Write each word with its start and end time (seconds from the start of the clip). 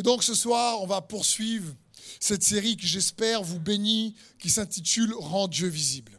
Et 0.00 0.02
donc 0.02 0.24
ce 0.24 0.34
soir, 0.34 0.80
on 0.80 0.86
va 0.86 1.02
poursuivre 1.02 1.74
cette 2.20 2.42
série 2.42 2.74
qui, 2.74 2.86
j'espère, 2.86 3.42
vous 3.42 3.58
bénit, 3.60 4.14
qui 4.38 4.48
s'intitule 4.48 5.12
Rends 5.12 5.46
Dieu 5.46 5.68
visible. 5.68 6.18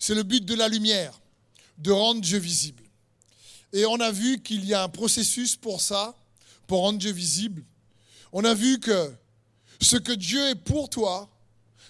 C'est 0.00 0.16
le 0.16 0.24
but 0.24 0.44
de 0.44 0.56
la 0.56 0.68
lumière, 0.68 1.20
de 1.78 1.92
rendre 1.92 2.20
Dieu 2.20 2.38
visible. 2.38 2.82
Et 3.72 3.86
on 3.86 4.00
a 4.00 4.10
vu 4.10 4.42
qu'il 4.42 4.64
y 4.64 4.74
a 4.74 4.82
un 4.82 4.88
processus 4.88 5.54
pour 5.54 5.80
ça, 5.80 6.16
pour 6.66 6.80
rendre 6.80 6.98
Dieu 6.98 7.12
visible. 7.12 7.62
On 8.32 8.44
a 8.44 8.54
vu 8.54 8.80
que 8.80 9.14
ce 9.80 9.96
que 9.96 10.10
Dieu 10.10 10.44
est 10.48 10.56
pour 10.56 10.90
toi, 10.90 11.30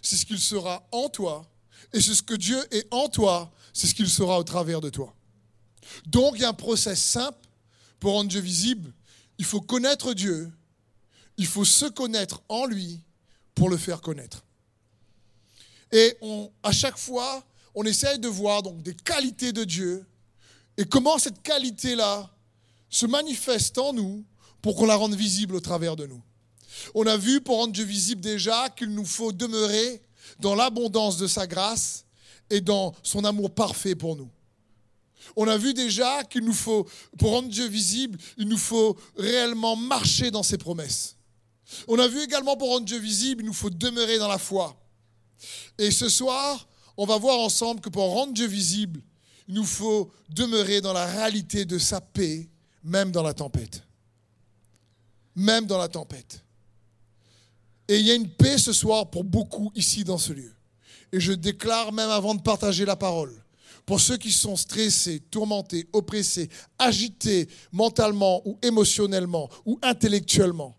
c'est 0.02 0.18
ce 0.18 0.26
qu'il 0.26 0.38
sera 0.38 0.86
en 0.92 1.08
toi. 1.08 1.50
Et 1.94 2.00
ce 2.02 2.20
que 2.20 2.34
Dieu 2.34 2.62
est 2.70 2.86
en 2.90 3.08
toi, 3.08 3.50
c'est 3.72 3.86
ce 3.86 3.94
qu'il 3.94 4.10
sera 4.10 4.38
au 4.38 4.44
travers 4.44 4.82
de 4.82 4.90
toi. 4.90 5.14
Donc 6.04 6.34
il 6.34 6.42
y 6.42 6.44
a 6.44 6.50
un 6.50 6.52
process 6.52 7.00
simple 7.00 7.48
pour 8.00 8.12
rendre 8.12 8.28
Dieu 8.28 8.42
visible. 8.42 8.92
Il 9.38 9.46
faut 9.46 9.62
connaître 9.62 10.12
Dieu, 10.12 10.52
il 11.36 11.46
faut 11.46 11.64
se 11.64 11.86
connaître 11.86 12.42
en 12.48 12.66
lui 12.66 13.00
pour 13.54 13.68
le 13.68 13.76
faire 13.76 14.00
connaître. 14.00 14.44
Et 15.92 16.16
à 16.62 16.72
chaque 16.72 16.98
fois, 16.98 17.44
on 17.75 17.84
essaye 17.84 18.18
de 18.18 18.29
voir 18.29 18.62
donc 18.62 18.82
des 18.82 18.94
qualités 18.94 19.52
de 19.52 19.64
Dieu 19.64 20.06
et 20.76 20.84
comment 20.84 21.18
cette 21.18 21.42
qualité-là 21.42 22.30
se 22.89 23.06
manifeste 23.06 23.78
en 23.78 23.92
nous 23.92 24.25
pour 24.62 24.76
qu'on 24.76 24.86
la 24.86 24.96
rende 24.96 25.14
visible 25.14 25.54
au 25.54 25.61
travers 25.61 25.96
de 25.96 26.06
nous. 26.06 26.22
On 26.94 27.06
a 27.06 27.16
vu 27.16 27.40
pour 27.40 27.58
rendre 27.58 27.72
Dieu 27.72 27.84
visible 27.84 28.20
déjà 28.20 28.68
qu'il 28.70 28.90
nous 28.90 29.04
faut 29.04 29.32
demeurer 29.32 30.03
dans 30.40 30.54
l'abondance 30.54 31.16
de 31.16 31.26
sa 31.26 31.46
grâce 31.46 32.05
et 32.50 32.61
dans 32.61 32.94
son 33.03 33.25
amour 33.25 33.55
parfait 33.55 33.94
pour 33.94 34.16
nous. 34.16 34.30
On 35.36 35.48
a 35.48 35.56
vu 35.56 35.75
déjà 35.75 36.25
qu'il 36.25 36.44
nous 36.44 36.53
faut, 36.53 36.86
pour 37.19 37.30
rendre 37.30 37.48
Dieu 37.48 37.66
visible, 37.66 38.19
il 38.36 38.48
nous 38.48 38.58
faut 38.58 38.97
réellement 39.16 39.77
marcher 39.77 40.30
dans 40.30 40.42
ses 40.42 40.58
promesses. 40.58 41.16
On 41.89 41.98
a 41.98 42.09
vu 42.09 42.23
également 42.23 42.56
pour 42.56 42.69
rendre 42.69 42.86
Dieu 42.86 42.98
visible, 42.98 43.42
il 43.42 43.47
nous 43.47 43.53
faut 43.53 43.70
demeurer 43.70 44.19
dans 44.19 44.28
la 44.28 44.39
foi. 44.39 44.77
Et 45.79 45.91
ce 45.91 46.09
soir, 46.09 46.69
on 46.97 47.06
va 47.06 47.19
voir 47.19 47.39
ensemble 47.39 47.81
que 47.81 47.89
pour 47.89 48.05
rendre 48.12 48.33
Dieu 48.33 48.47
visible, 48.47 49.01
il 49.48 49.55
nous 49.55 49.65
faut 49.65 50.11
demeurer 50.31 50.81
dans 50.81 50.93
la 50.93 51.06
réalité 51.06 51.65
de 51.65 51.79
sa 51.79 52.01
paix, 52.01 52.48
même 52.83 53.11
dans 53.11 53.23
la 53.23 53.34
tempête. 53.34 53.83
Même 55.37 55.67
dans 55.67 55.79
la 55.79 55.89
tempête. 55.89 56.43
Et 57.89 57.99
il 57.99 58.06
y 58.06 58.11
a 58.11 58.15
une 58.15 58.31
paix 58.31 58.56
ce 58.56 58.73
soir 58.73 59.11
pour 59.11 59.25
beaucoup 59.25 59.71
ici 59.75 60.05
dans 60.05 60.19
ce 60.19 60.33
lieu. 60.33 60.55
Et 61.12 61.21
je 61.21 61.33
déclare 61.33 61.93
même 61.93 62.11
avant 62.11 62.34
de 62.34 62.41
partager 62.41 62.84
la 62.84 62.97
parole, 62.97 63.33
pour 63.84 64.01
ceux 64.01 64.17
qui 64.17 64.33
sont 64.33 64.56
stressés, 64.56 65.21
tourmentés, 65.21 65.87
oppressés, 65.93 66.49
agités 66.78 67.49
mentalement 67.73 68.41
ou 68.49 68.59
émotionnellement 68.62 69.51
ou 69.67 69.78
intellectuellement, 69.83 70.77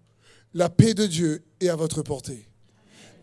la 0.56 0.70
paix 0.70 0.94
de 0.94 1.06
Dieu 1.06 1.46
est 1.60 1.68
à 1.68 1.76
votre 1.76 2.02
portée. 2.02 2.48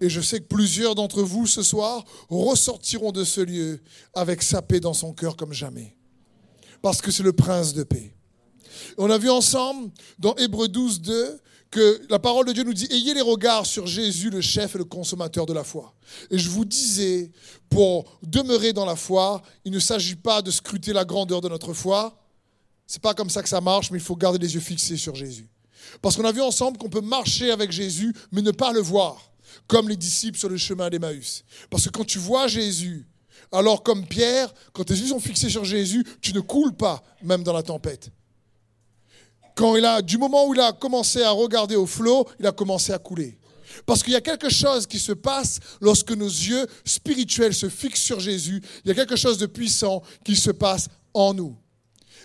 Et 0.03 0.11
je 0.11 0.21
sais 0.21 0.39
que 0.41 0.47
plusieurs 0.47 0.95
d'entre 0.95 1.23
vous 1.23 1.47
ce 1.47 1.63
soir 1.63 2.05
ressortiront 2.29 3.11
de 3.11 3.25
ce 3.25 3.41
lieu 3.41 3.81
avec 4.15 4.43
sa 4.43 4.61
paix 4.61 4.81
dans 4.81 4.93
son 4.93 5.15
cœur 5.15 5.37
comme 5.37 5.55
jamais. 5.55 5.97
Parce 6.83 7.01
que 7.01 7.11
c'est 7.11 7.23
le 7.23 7.33
prince 7.33 7.73
de 7.73 7.85
paix. 7.85 8.15
On 8.99 9.09
a 9.11 9.17
vu 9.17 9.31
ensemble 9.31 9.91
dans 10.19 10.35
Hébreu 10.37 10.69
12, 10.69 11.01
2 11.01 11.41
que 11.71 12.03
la 12.11 12.19
parole 12.19 12.47
de 12.47 12.53
Dieu 12.53 12.65
nous 12.65 12.75
dit 12.75 12.87
Ayez 12.91 13.15
les 13.15 13.23
regards 13.23 13.65
sur 13.65 13.87
Jésus, 13.87 14.29
le 14.29 14.43
chef 14.43 14.75
et 14.75 14.79
le 14.79 14.85
consommateur 14.85 15.47
de 15.47 15.55
la 15.55 15.65
foi. 15.65 15.95
Et 16.31 16.37
je 16.37 16.51
vous 16.51 16.67
disais, 16.67 17.31
pour 17.71 18.19
demeurer 18.23 18.75
dans 18.75 18.85
la 18.85 18.97
foi, 18.97 19.41
il 19.65 19.73
ne 19.73 19.79
s'agit 19.79 20.17
pas 20.17 20.43
de 20.43 20.51
scruter 20.51 20.93
la 20.93 21.07
grandeur 21.07 21.41
de 21.41 21.49
notre 21.49 21.73
foi. 21.73 22.15
C'est 22.87 23.01
pas 23.01 23.15
comme 23.15 23.31
ça 23.31 23.43
que 23.43 23.49
ça 23.49 23.63
marche, 23.63 23.91
mais 23.91 23.97
il 23.97 24.05
faut 24.05 24.17
garder 24.17 24.39
les 24.39 24.53
yeux 24.53 24.61
fixés 24.61 24.99
sur 24.99 25.15
Jésus. 25.15 25.49
Parce 26.01 26.17
qu'on 26.17 26.25
a 26.25 26.33
vu 26.33 26.41
ensemble 26.41 26.79
qu'on 26.79 26.89
peut 26.89 27.01
marcher 27.01 27.51
avec 27.51 27.73
Jésus, 27.73 28.15
mais 28.31 28.43
ne 28.43 28.51
pas 28.51 28.73
le 28.73 28.81
voir, 28.81 29.33
comme 29.67 29.89
les 29.89 29.97
disciples 29.97 30.39
sur 30.39 30.49
le 30.49 30.57
chemin 30.57 30.91
d'Emmaüs. 30.91 31.45
Parce 31.71 31.85
que 31.85 31.91
quand 31.91 32.05
tu 32.05 32.19
vois 32.19 32.47
Jésus, 32.47 33.07
alors 33.51 33.83
comme 33.83 34.07
Pierre, 34.07 34.53
quand 34.73 34.85
tes 34.85 34.95
yeux 34.95 35.09
sont 35.09 35.21
fixés 35.21 35.51
sur 35.51 35.65
Jésus, 35.65 36.05
tu 36.21 36.33
ne 36.33 36.41
coules 36.41 36.75
pas, 36.75 37.03
même 37.23 37.42
dans 37.42 37.53
la 37.53 37.63
tempête. 37.63 38.11
Quand 39.55 39.77
il 39.77 39.85
a, 39.85 40.01
du 40.01 40.17
moment 40.17 40.47
où 40.47 40.55
il 40.55 40.61
a 40.61 40.73
commencé 40.73 41.23
à 41.23 41.31
regarder 41.31 41.77
au 41.77 41.87
flot, 41.87 42.27
il 42.41 42.47
a 42.47 42.53
commencé 42.53 42.92
à 42.92 42.98
couler. 42.98 43.39
Parce 43.87 44.03
qu'il 44.03 44.13
y 44.13 44.17
a 44.17 44.21
quelque 44.21 44.48
chose 44.48 44.87
qui 44.87 44.98
se 44.98 45.13
passe 45.13 45.59
lorsque 45.81 46.13
nos 46.13 46.29
yeux 46.29 46.67
spirituels 46.85 47.55
se 47.55 47.69
fixent 47.69 48.03
sur 48.03 48.21
Jésus. 48.21 48.63
Il 48.85 48.89
y 48.89 48.91
a 48.91 48.95
quelque 48.95 49.17
chose 49.17 49.39
de 49.39 49.47
puissant 49.47 50.03
qui 50.25 50.37
se 50.37 50.51
passe 50.51 50.89
en 51.15 51.35
nous. 51.35 51.57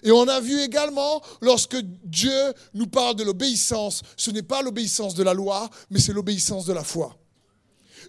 Et 0.04 0.12
on 0.12 0.28
a 0.28 0.40
vu 0.40 0.60
également, 0.62 1.22
lorsque 1.42 1.78
Dieu 2.04 2.54
nous 2.74 2.88
parle 2.88 3.16
de 3.16 3.24
l'obéissance, 3.24 4.02
ce 4.16 4.32
n'est 4.32 4.44
pas 4.44 4.62
l'obéissance 4.62 5.16
de 5.16 5.24
la 5.24 5.34
loi, 5.34 5.70
mais 5.90 6.00
c'est 6.00 6.14
l'obéissance 6.14 6.66
de 6.66 6.74
la 6.74 6.84
foi. 6.84 7.18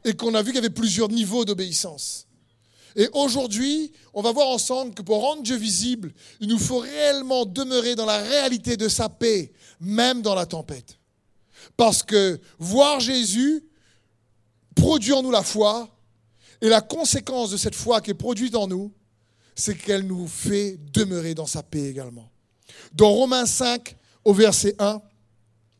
Et 0.05 0.15
qu'on 0.15 0.35
a 0.35 0.43
vu 0.43 0.49
qu'il 0.49 0.57
y 0.57 0.59
avait 0.59 0.71
plusieurs 0.71 1.09
niveaux 1.09 1.45
d'obéissance. 1.45 2.27
Et 2.97 3.09
aujourd'hui, 3.13 3.93
on 4.15 4.23
va 4.23 4.33
voir 4.33 4.49
ensemble 4.49 4.95
que 4.95 5.03
pour 5.03 5.23
rendre 5.23 5.43
Dieu 5.43 5.57
visible, 5.57 6.13
il 6.41 6.49
nous 6.49 6.59
faut 6.59 6.79
réellement 6.79 7.47
demeurer 7.47 7.95
dans 7.95 8.07
la 8.07 8.19
réalité 8.19 8.77
de 8.77 8.89
sa 8.89 9.09
paix, 9.09 9.53
même 9.81 10.23
dans 10.23 10.35
la 10.35 10.47
tempête. 10.47 10.99
Parce 11.77 12.03
que 12.03 12.41
voir 12.59 13.01
Jésus 13.01 13.65
produit 14.75 15.13
en 15.13 15.23
nous 15.23 15.31
la 15.31 15.43
foi, 15.43 15.89
et 16.61 16.69
la 16.69 16.81
conséquence 16.81 17.51
de 17.51 17.57
cette 17.57 17.75
foi 17.75 18.01
qui 18.01 18.11
est 18.11 18.15
produite 18.15 18.57
en 18.57 18.67
nous, 18.67 18.93
c'est 19.59 19.77
qu'elle 19.77 20.07
nous 20.07 20.29
fait 20.29 20.79
demeurer 20.93 21.35
dans 21.35 21.47
sa 21.47 21.65
paix 21.65 21.87
également. 21.87 22.31
Dans 22.93 23.11
Romains 23.11 23.45
5, 23.45 23.97
au 24.25 24.33
verset 24.33 24.77
1, 24.79 25.03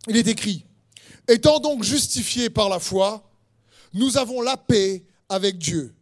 il 0.09 0.17
est 0.17 0.27
écrit, 0.27 0.67
Étant 1.29 1.61
donc 1.61 1.85
justifiés 1.85 2.51
par 2.51 2.69
la 2.69 2.81
foi, 2.81 3.31
nous 3.93 4.17
avons 4.17 4.43
la 4.43 4.57
paix 4.57 5.05
avec 5.29 5.59
Dieu, 5.59 5.95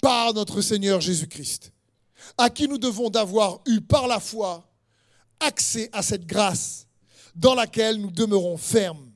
par 0.00 0.32
notre 0.32 0.62
Seigneur 0.62 1.02
Jésus-Christ, 1.02 1.72
à 2.38 2.48
qui 2.48 2.66
nous 2.66 2.78
devons 2.78 3.10
d'avoir 3.10 3.60
eu 3.66 3.82
par 3.82 4.06
la 4.06 4.18
foi 4.18 4.66
accès 5.38 5.90
à 5.92 6.02
cette 6.02 6.24
grâce 6.24 6.86
dans 7.34 7.54
laquelle 7.54 8.00
nous 8.00 8.10
demeurons 8.10 8.56
fermes 8.56 9.10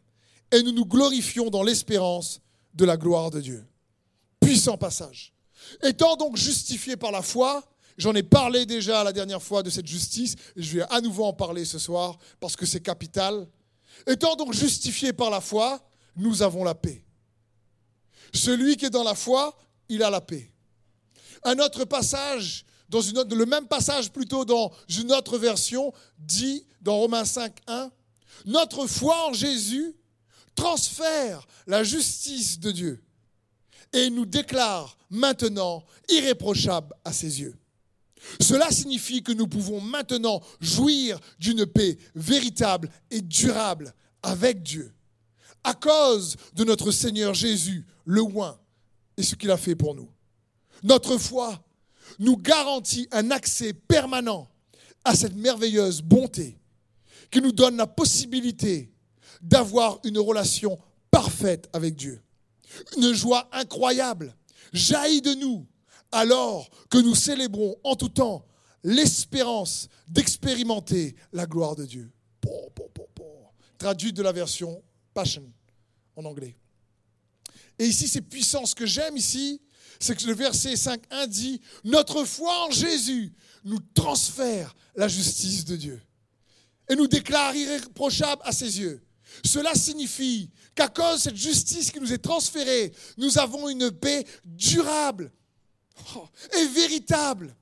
et 0.52 0.62
nous 0.62 0.72
nous 0.72 0.84
glorifions 0.84 1.48
dans 1.48 1.62
l'espérance 1.62 2.40
de 2.74 2.84
la 2.84 2.98
gloire 2.98 3.30
de 3.30 3.40
Dieu. 3.40 3.64
Puissant 4.38 4.76
passage. 4.76 5.32
Étant 5.82 6.16
donc 6.16 6.36
justifiés 6.36 6.96
par 6.96 7.10
la 7.10 7.22
foi, 7.22 7.64
J'en 7.98 8.14
ai 8.14 8.22
parlé 8.22 8.66
déjà 8.66 9.02
la 9.02 9.12
dernière 9.12 9.42
fois 9.42 9.62
de 9.62 9.70
cette 9.70 9.86
justice, 9.86 10.34
et 10.54 10.62
je 10.62 10.78
vais 10.78 10.84
à 10.90 11.00
nouveau 11.00 11.24
en 11.24 11.32
parler 11.32 11.64
ce 11.64 11.78
soir, 11.78 12.18
parce 12.40 12.56
que 12.56 12.66
c'est 12.66 12.80
capital. 12.80 13.48
Étant 14.06 14.36
donc 14.36 14.52
justifié 14.52 15.12
par 15.12 15.30
la 15.30 15.40
foi, 15.40 15.82
nous 16.16 16.42
avons 16.42 16.62
la 16.62 16.74
paix. 16.74 17.02
Celui 18.34 18.76
qui 18.76 18.86
est 18.86 18.90
dans 18.90 19.04
la 19.04 19.14
foi, 19.14 19.56
il 19.88 20.02
a 20.02 20.10
la 20.10 20.20
paix. 20.20 20.52
Un 21.42 21.58
autre 21.58 21.84
passage, 21.84 22.66
dans 22.88 23.00
une 23.00 23.18
autre, 23.18 23.34
le 23.34 23.46
même 23.46 23.66
passage 23.66 24.12
plutôt 24.12 24.44
dans 24.44 24.72
une 24.88 25.12
autre 25.12 25.38
version, 25.38 25.92
dit 26.18 26.66
dans 26.82 26.96
Romains 26.98 27.24
5, 27.24 27.56
1, 27.66 27.90
Notre 28.46 28.86
foi 28.86 29.28
en 29.28 29.32
Jésus 29.32 29.94
transfère 30.54 31.46
la 31.66 31.82
justice 31.82 32.58
de 32.58 32.72
Dieu 32.72 33.04
et 33.92 34.10
nous 34.10 34.26
déclare 34.26 34.98
maintenant 35.10 35.84
irréprochable 36.08 36.94
à 37.04 37.12
ses 37.12 37.40
yeux. 37.40 37.56
Cela 38.40 38.70
signifie 38.70 39.22
que 39.22 39.32
nous 39.32 39.46
pouvons 39.46 39.80
maintenant 39.80 40.40
jouir 40.60 41.18
d'une 41.38 41.66
paix 41.66 41.98
véritable 42.14 42.90
et 43.10 43.20
durable 43.20 43.94
avec 44.22 44.62
Dieu, 44.62 44.92
à 45.64 45.74
cause 45.74 46.36
de 46.54 46.64
notre 46.64 46.90
Seigneur 46.90 47.34
Jésus, 47.34 47.86
le 48.04 48.22
oint, 48.22 48.58
et 49.16 49.22
ce 49.22 49.34
qu'il 49.34 49.50
a 49.50 49.56
fait 49.56 49.76
pour 49.76 49.94
nous. 49.94 50.10
Notre 50.82 51.18
foi 51.18 51.62
nous 52.18 52.36
garantit 52.36 53.08
un 53.12 53.30
accès 53.30 53.72
permanent 53.72 54.48
à 55.04 55.14
cette 55.14 55.34
merveilleuse 55.34 56.02
bonté 56.02 56.58
qui 57.30 57.40
nous 57.40 57.52
donne 57.52 57.76
la 57.76 57.86
possibilité 57.86 58.92
d'avoir 59.40 59.98
une 60.04 60.18
relation 60.18 60.78
parfaite 61.10 61.68
avec 61.72 61.96
Dieu. 61.96 62.20
Une 62.96 63.12
joie 63.12 63.48
incroyable 63.52 64.34
jaillit 64.72 65.22
de 65.22 65.34
nous 65.34 65.66
alors 66.12 66.70
que 66.90 66.98
nous 66.98 67.14
célébrons 67.14 67.76
en 67.84 67.96
tout 67.96 68.08
temps 68.08 68.44
l'espérance 68.82 69.88
d'expérimenter 70.08 71.16
la 71.32 71.46
gloire 71.46 71.76
de 71.76 71.84
Dieu. 71.84 72.10
Traduit 73.78 74.12
de 74.12 74.22
la 74.22 74.32
version 74.32 74.82
Passion 75.12 75.50
en 76.14 76.24
anglais. 76.24 76.56
Et 77.78 77.86
ici, 77.86 78.08
c'est 78.08 78.22
puissant. 78.22 78.64
Ce 78.66 78.74
que 78.74 78.86
j'aime 78.86 79.16
ici, 79.16 79.60
c'est 79.98 80.16
que 80.16 80.26
le 80.26 80.34
verset 80.34 80.74
5.1 80.74 81.26
dit 81.26 81.60
Notre 81.84 82.24
foi 82.24 82.66
en 82.66 82.70
Jésus 82.70 83.32
nous 83.64 83.80
transfère 83.94 84.74
la 84.94 85.08
justice 85.08 85.64
de 85.64 85.76
Dieu 85.76 86.00
et 86.88 86.94
nous 86.94 87.06
déclare 87.06 87.54
irréprochable 87.54 88.42
à 88.44 88.52
ses 88.52 88.80
yeux. 88.80 89.02
Cela 89.44 89.74
signifie 89.74 90.50
qu'à 90.74 90.88
cause 90.88 91.16
de 91.16 91.22
cette 91.22 91.36
justice 91.36 91.90
qui 91.90 92.00
nous 92.00 92.12
est 92.12 92.18
transférée, 92.18 92.92
nous 93.18 93.38
avons 93.38 93.68
une 93.68 93.90
paix 93.90 94.24
durable 94.44 95.32
est 96.52 96.66
véritable. 96.66 97.54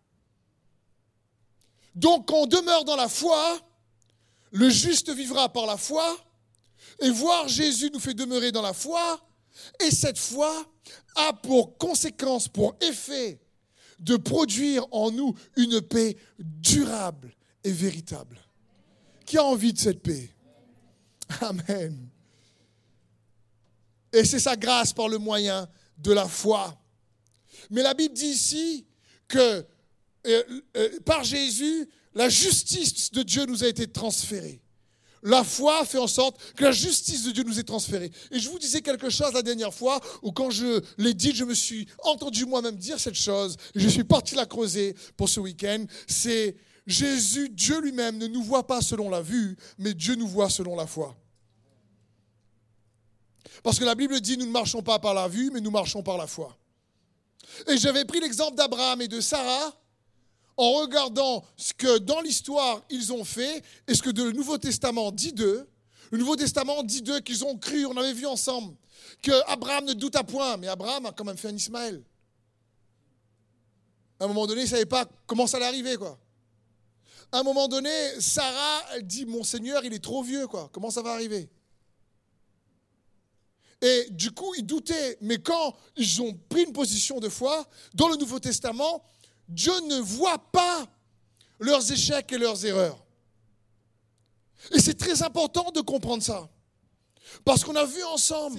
Donc 1.95 2.31
on 2.33 2.47
demeure 2.47 2.85
dans 2.85 2.97
la 2.97 3.09
foi, 3.09 3.61
le 4.51 4.69
juste 4.69 5.11
vivra 5.11 5.49
par 5.53 5.67
la 5.67 5.77
foi, 5.77 6.17
Et 7.01 7.11
voir 7.11 7.49
Jésus 7.49 7.91
nous 7.93 8.01
fait 8.01 8.15
demeurer 8.15 8.53
dans 8.53 8.63
la 8.63 8.73
foi. 8.73 9.21
Et 9.81 9.91
cette 9.91 10.19
foi 10.19 10.67
a 11.17 11.33
pour 11.33 11.77
conséquence, 11.79 12.49
pour 12.49 12.77
effet, 12.81 13.41
de 13.99 14.17
produire 14.17 14.87
en 14.91 15.11
nous 15.11 15.35
une 15.57 15.81
paix 15.81 16.17
durable 16.39 17.35
et 17.63 17.73
véritable. 17.73 18.39
Qui 19.25 19.39
a 19.39 19.45
envie 19.45 19.73
de 19.73 19.79
cette 19.79 20.03
paix? 20.03 20.35
Amen. 21.41 22.09
Et 24.13 24.25
c'est 24.25 24.41
sa 24.41 24.57
grâce 24.57 24.93
par 24.93 25.09
le 25.09 25.19
moyen 25.19 25.69
de 25.99 26.13
la 26.13 26.29
foi. 26.29 26.77
Mais 27.71 27.83
la 27.83 27.95
Bible 27.95 28.15
dit 28.15 28.27
ici 28.27 28.87
que 29.29 29.65
euh, 30.27 30.43
euh, 30.77 31.01
par 31.05 31.25
Jésus, 31.25 31.89
la 32.15 32.29
justice 32.29 33.11
de 33.11 33.23
Dieu 33.23 33.45
nous 33.47 33.65
a 33.65 33.69
été 33.69 33.87
transférée. 33.87 34.61
La 35.23 35.43
foi 35.43 35.85
fait 35.87 35.99
en 35.99 36.07
sorte 36.07 36.39
que 36.55 36.65
la 36.65 36.73
justice 36.73 37.25
de 37.25 37.31
Dieu 37.31 37.45
nous 37.45 37.59
est 37.59 37.65
transférée. 37.65 38.11
Et 38.31 38.39
je 38.39 38.51
vous 38.51 38.59
disais 38.59 38.83
quelque 38.83 39.09
chose 39.09 39.33
la 39.33 39.43
dernière 39.43 39.73
fois, 39.73 39.99
où 40.23 40.33
quand 40.33 40.51
je 40.51 40.83
l'ai 40.99 41.15
dit, 41.15 41.35
je 41.35 41.45
me 41.45 41.55
suis 41.55 41.89
entendu 42.03 42.45
moi-même 42.45 42.77
dire 42.77 43.01
cette 43.01 43.15
chose, 43.15 43.57
et 43.75 43.81
je 43.81 43.89
suis 43.89 44.05
parti 44.05 44.35
la 44.35 44.45
creuser 44.45 44.95
pour 45.17 45.31
ce 45.31 45.41
week-end, 45.41 45.87
c'est 46.07 46.57
Jésus, 46.87 47.49
Dieu 47.49 47.81
lui-même, 47.81 48.19
ne 48.19 48.27
nous 48.27 48.43
voit 48.43 48.67
pas 48.67 48.83
selon 48.83 49.09
la 49.09 49.23
vue, 49.23 49.57
mais 49.79 49.95
Dieu 49.95 50.15
nous 50.15 50.29
voit 50.29 50.51
selon 50.51 50.77
la 50.77 50.87
foi. 50.87 51.17
Parce 53.63 53.79
que 53.79 53.85
la 53.85 53.95
Bible 53.95 54.21
dit, 54.21 54.37
nous 54.37 54.45
ne 54.45 54.51
marchons 54.51 54.83
pas 54.83 54.99
par 54.99 55.15
la 55.15 55.27
vue, 55.27 55.51
mais 55.51 55.63
nous 55.63 55.71
marchons 55.71 56.03
par 56.03 56.19
la 56.19 56.27
foi. 56.27 56.55
Et 57.69 57.77
j'avais 57.77 58.05
pris 58.05 58.21
l'exemple 58.21 58.57
d'Abraham 58.57 59.01
et 59.01 59.09
de 59.09 59.21
Sarah 59.21 59.73
en 60.57 60.73
regardant 60.75 61.45
ce 61.57 61.73
que 61.73 61.99
dans 61.99 62.21
l'histoire 62.21 62.83
ils 62.91 63.13
ont 63.13 63.25
fait 63.25 63.63
et 63.89 63.95
ce 63.95 64.03
que 64.03 64.11
le 64.11 64.33
Nouveau 64.33 64.59
Testament 64.59 65.11
dit 65.11 65.33
d'eux. 65.33 65.69
Le 66.11 66.19
Nouveau 66.19 66.37
Testament 66.37 66.83
dit 66.83 67.03
d'eux 67.03 67.21
qu'ils 67.21 67.45
ont 67.45 67.57
cru, 67.57 67.87
on 67.87 67.97
avait 67.97 68.13
vu 68.13 68.27
ensemble, 68.27 68.75
que 69.23 69.33
Abraham 69.51 69.87
ne 69.87 69.95
douta 69.95 70.23
point, 70.23 70.57
mais 70.57 70.69
Abraham 70.69 71.07
a 71.07 71.13
quand 71.13 71.25
même 71.25 71.37
fait 71.37 71.49
un 71.49 71.57
Ismaël. 71.57 72.03
À 74.21 74.25
un 74.25 74.29
moment 74.29 74.47
donné, 74.47 74.61
il 74.61 74.65
ne 74.65 74.71
savait 74.71 74.87
pas 74.87 75.07
comment 75.27 75.47
ça 75.47 75.57
allait 75.57 75.67
arriver, 75.67 75.97
quoi. 75.97 76.19
À 77.33 77.41
un 77.41 77.43
moment 77.43 77.67
donné, 77.67 77.91
Sarah, 78.21 79.01
dit, 79.01 79.27
mon 79.27 79.43
Seigneur, 79.43 79.85
il 79.85 79.93
est 79.93 80.03
trop 80.03 80.23
vieux, 80.23 80.47
quoi. 80.47 80.71
Comment 80.73 80.91
ça 80.91 81.03
va 81.03 81.11
arriver? 81.13 81.49
Et 83.85 84.07
du 84.09 84.31
coup, 84.31 84.55
ils 84.57 84.65
doutaient. 84.65 85.19
Mais 85.21 85.37
quand 85.37 85.77
ils 85.99 86.23
ont 86.23 86.33
pris 86.49 86.63
une 86.63 86.73
position 86.73 87.21
de 87.21 87.29
foi, 87.29 87.69
dans 87.93 88.09
le 88.09 88.17
Nouveau 88.17 88.41
Testament, 88.41 89.05
Dieu 89.47 89.79
ne 89.91 90.01
voit 90.01 90.39
pas 90.39 90.87
leurs 91.61 91.93
échecs 91.93 92.33
et 92.33 92.39
leurs 92.39 92.65
erreurs. 92.65 93.05
Et 94.73 94.81
c'est 94.81 94.95
très 94.95 95.23
important 95.23 95.71
de 95.71 95.83
comprendre 95.83 96.23
ça. 96.23 96.49
Parce 97.45 97.63
qu'on 97.63 97.77
a 97.77 97.85
vu 97.85 98.03
ensemble 98.05 98.59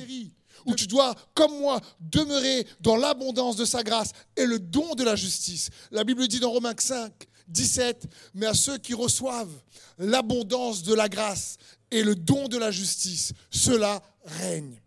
où 0.68 0.76
tu 0.76 0.86
dois, 0.86 1.16
comme 1.34 1.58
moi, 1.58 1.82
demeurer 2.00 2.68
dans 2.80 2.96
l'abondance 2.96 3.56
de 3.56 3.66
sa 3.66 3.82
grâce 3.82 4.12
et 4.38 4.46
le 4.46 4.60
don 4.60 4.94
de 4.94 5.04
la 5.04 5.16
justice. 5.16 5.72
La 5.90 6.04
Bible 6.04 6.28
dit 6.28 6.40
dans 6.40 6.52
Romains 6.52 6.76
5, 6.78 7.12
17, 7.48 8.06
mais 8.36 8.46
à 8.46 8.54
ceux 8.54 8.78
qui 8.78 8.94
reçoivent 8.94 9.60
l'abondance 9.98 10.84
de 10.84 10.94
la 10.94 11.10
grâce 11.10 11.58
et 11.90 12.04
le 12.04 12.16
don 12.16 12.48
de 12.48 12.60
la 12.60 12.70
justice, 12.70 13.34
cela 13.50 14.04
règne. 14.24 14.80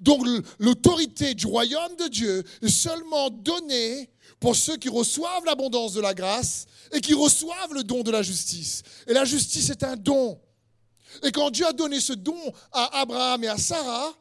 Donc 0.00 0.26
l'autorité 0.58 1.34
du 1.34 1.46
royaume 1.46 1.96
de 1.96 2.08
Dieu 2.08 2.44
est 2.62 2.68
seulement 2.68 3.30
donnée 3.30 4.10
pour 4.40 4.56
ceux 4.56 4.76
qui 4.76 4.88
reçoivent 4.88 5.44
l'abondance 5.44 5.94
de 5.94 6.00
la 6.00 6.14
grâce 6.14 6.66
et 6.92 7.00
qui 7.00 7.14
reçoivent 7.14 7.72
le 7.72 7.84
don 7.84 8.02
de 8.02 8.10
la 8.10 8.22
justice. 8.22 8.82
Et 9.06 9.12
la 9.12 9.24
justice 9.24 9.70
est 9.70 9.82
un 9.82 9.96
don. 9.96 10.40
Et 11.22 11.32
quand 11.32 11.50
Dieu 11.50 11.66
a 11.66 11.72
donné 11.72 12.00
ce 12.00 12.12
don 12.12 12.38
à 12.72 13.00
Abraham 13.00 13.44
et 13.44 13.48
à 13.48 13.58
Sarah, 13.58 14.12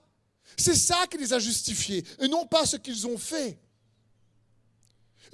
c'est 0.57 0.75
ça 0.75 1.07
qui 1.09 1.17
les 1.17 1.33
a 1.33 1.39
justifiés 1.39 2.03
et 2.19 2.27
non 2.27 2.45
pas 2.45 2.65
ce 2.65 2.77
qu'ils 2.77 3.07
ont 3.07 3.17
fait. 3.17 3.59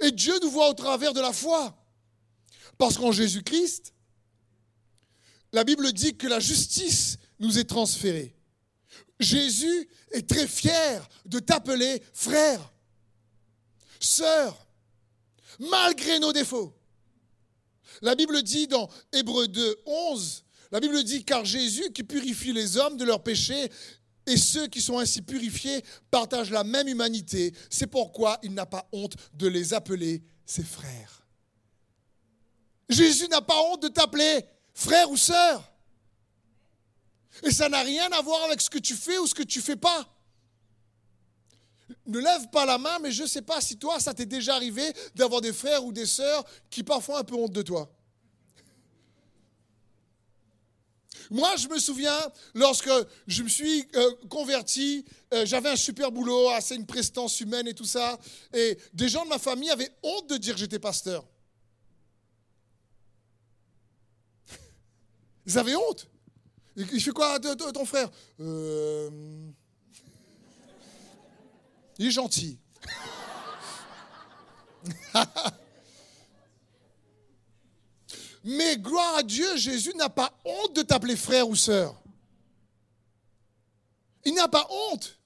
Et 0.00 0.10
Dieu 0.10 0.34
nous 0.42 0.50
voit 0.50 0.70
au 0.70 0.74
travers 0.74 1.12
de 1.12 1.20
la 1.20 1.32
foi. 1.32 1.76
Parce 2.78 2.96
qu'en 2.96 3.12
Jésus-Christ, 3.12 3.92
la 5.52 5.64
Bible 5.64 5.92
dit 5.92 6.16
que 6.16 6.26
la 6.26 6.40
justice 6.40 7.18
nous 7.38 7.58
est 7.58 7.64
transférée. 7.64 8.34
Jésus 9.20 9.88
est 10.12 10.28
très 10.28 10.48
fier 10.48 11.06
de 11.26 11.38
t'appeler 11.38 12.02
frère, 12.14 12.72
sœur, 14.00 14.66
malgré 15.58 16.18
nos 16.18 16.32
défauts. 16.32 16.74
La 18.02 18.14
Bible 18.14 18.42
dit 18.42 18.66
dans 18.66 18.88
Hébreu 19.12 19.46
2, 19.46 19.82
11, 19.84 20.44
la 20.72 20.80
Bible 20.80 21.04
dit 21.04 21.22
car 21.24 21.44
Jésus 21.44 21.92
qui 21.92 22.02
purifie 22.02 22.52
les 22.52 22.78
hommes 22.78 22.96
de 22.96 23.04
leurs 23.04 23.22
péchés 23.22 23.70
et 24.26 24.36
ceux 24.36 24.68
qui 24.68 24.80
sont 24.80 24.98
ainsi 24.98 25.20
purifiés 25.20 25.84
partagent 26.10 26.50
la 26.50 26.64
même 26.64 26.88
humanité. 26.88 27.52
C'est 27.68 27.86
pourquoi 27.88 28.38
il 28.42 28.54
n'a 28.54 28.66
pas 28.66 28.88
honte 28.92 29.14
de 29.34 29.48
les 29.48 29.74
appeler 29.74 30.22
ses 30.46 30.62
frères. 30.62 31.26
Jésus 32.88 33.28
n'a 33.28 33.42
pas 33.42 33.60
honte 33.60 33.82
de 33.82 33.88
t'appeler 33.88 34.44
frère 34.72 35.10
ou 35.10 35.16
sœur. 35.16 35.70
Et 37.42 37.50
ça 37.50 37.68
n'a 37.68 37.82
rien 37.82 38.10
à 38.12 38.20
voir 38.22 38.42
avec 38.44 38.60
ce 38.60 38.70
que 38.70 38.78
tu 38.78 38.94
fais 38.94 39.18
ou 39.18 39.26
ce 39.26 39.34
que 39.34 39.42
tu 39.42 39.60
fais 39.60 39.76
pas 39.76 40.06
ne 42.06 42.18
lève 42.18 42.48
pas 42.50 42.66
la 42.66 42.78
main, 42.78 42.98
mais 43.00 43.12
je 43.12 43.22
ne 43.22 43.28
sais 43.28 43.42
pas 43.42 43.60
si 43.60 43.78
toi, 43.78 44.00
ça 44.00 44.14
t'est 44.14 44.26
déjà 44.26 44.54
arrivé 44.54 44.82
d'avoir 45.14 45.40
des 45.40 45.52
frères 45.52 45.84
ou 45.84 45.92
des 45.92 46.06
sœurs 46.06 46.44
qui 46.68 46.82
parfois 46.82 47.16
ont 47.16 47.18
un 47.18 47.24
peu 47.24 47.34
honte 47.36 47.52
de 47.52 47.62
toi. 47.62 47.90
Moi, 51.30 51.54
je 51.56 51.68
me 51.68 51.78
souviens, 51.78 52.18
lorsque 52.54 52.90
je 53.28 53.44
me 53.44 53.48
suis 53.48 53.86
euh, 53.94 54.10
converti, 54.28 55.04
euh, 55.32 55.46
j'avais 55.46 55.68
un 55.68 55.76
super 55.76 56.10
boulot, 56.10 56.48
assez 56.48 56.74
une 56.74 56.86
prestance 56.86 57.40
humaine 57.40 57.68
et 57.68 57.74
tout 57.74 57.84
ça, 57.84 58.18
et 58.52 58.76
des 58.92 59.08
gens 59.08 59.24
de 59.24 59.28
ma 59.28 59.38
famille 59.38 59.70
avaient 59.70 59.92
honte 60.02 60.28
de 60.28 60.36
dire 60.36 60.54
que 60.54 60.60
j'étais 60.60 60.80
pasteur. 60.80 61.24
Ils 65.46 65.56
avaient 65.56 65.76
honte. 65.76 66.09
Il 66.92 67.00
fait 67.00 67.10
quoi 67.10 67.38
ton 67.38 67.84
frère? 67.84 68.08
Euh, 68.40 69.10
il 71.98 72.06
est 72.06 72.10
gentil. 72.10 72.58
Mais 78.44 78.78
gloire 78.78 79.16
à 79.16 79.22
Dieu, 79.22 79.56
Jésus 79.56 79.92
n'a 79.96 80.08
pas 80.08 80.32
honte 80.44 80.74
de 80.76 80.80
t'appeler 80.82 81.16
frère 81.16 81.46
ou 81.48 81.54
sœur. 81.56 82.00
Il 84.24 84.32
n'a 84.34 84.48
pas 84.48 84.66
honte. 84.70 85.18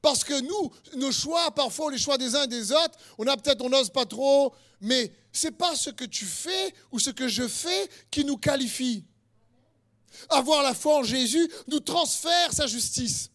Parce 0.00 0.24
que 0.24 0.40
nous, 0.40 0.72
nos 0.94 1.12
choix, 1.12 1.50
parfois 1.50 1.90
les 1.90 1.98
choix 1.98 2.16
des 2.16 2.34
uns 2.34 2.44
et 2.44 2.48
des 2.48 2.72
autres, 2.72 2.98
on 3.18 3.26
a 3.26 3.36
peut-être, 3.36 3.62
on 3.62 3.68
n'ose 3.68 3.90
pas 3.90 4.06
trop, 4.06 4.54
mais 4.80 5.12
ce 5.32 5.48
n'est 5.48 5.52
pas 5.52 5.74
ce 5.74 5.90
que 5.90 6.04
tu 6.04 6.24
fais 6.24 6.74
ou 6.92 6.98
ce 6.98 7.10
que 7.10 7.28
je 7.28 7.46
fais 7.46 7.90
qui 8.10 8.24
nous 8.24 8.38
qualifie. 8.38 9.04
Avoir 10.28 10.62
la 10.62 10.74
foi 10.74 10.98
en 10.98 11.02
Jésus 11.02 11.50
nous 11.68 11.80
transfère 11.80 12.52
sa 12.52 12.66
justice. 12.66 13.30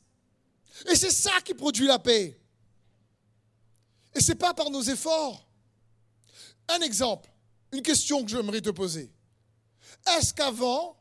Et 0.90 0.96
c'est 0.96 1.12
ça 1.12 1.32
qui 1.44 1.54
produit 1.54 1.88
la 1.88 2.00
paix. 2.00 2.40
Et 4.14 4.22
ce 4.22 4.32
n'est 4.32 4.38
pas 4.38 4.54
par 4.54 4.70
nos 4.70 4.82
efforts. 4.82 5.48
Un 6.68 6.80
exemple, 6.80 7.30
une 7.72 7.82
question 7.82 8.24
que 8.24 8.32
j'aimerais 8.32 8.62
te 8.62 8.70
poser. 8.70 9.12
Est-ce 10.18 10.34
qu'avant 10.34 10.98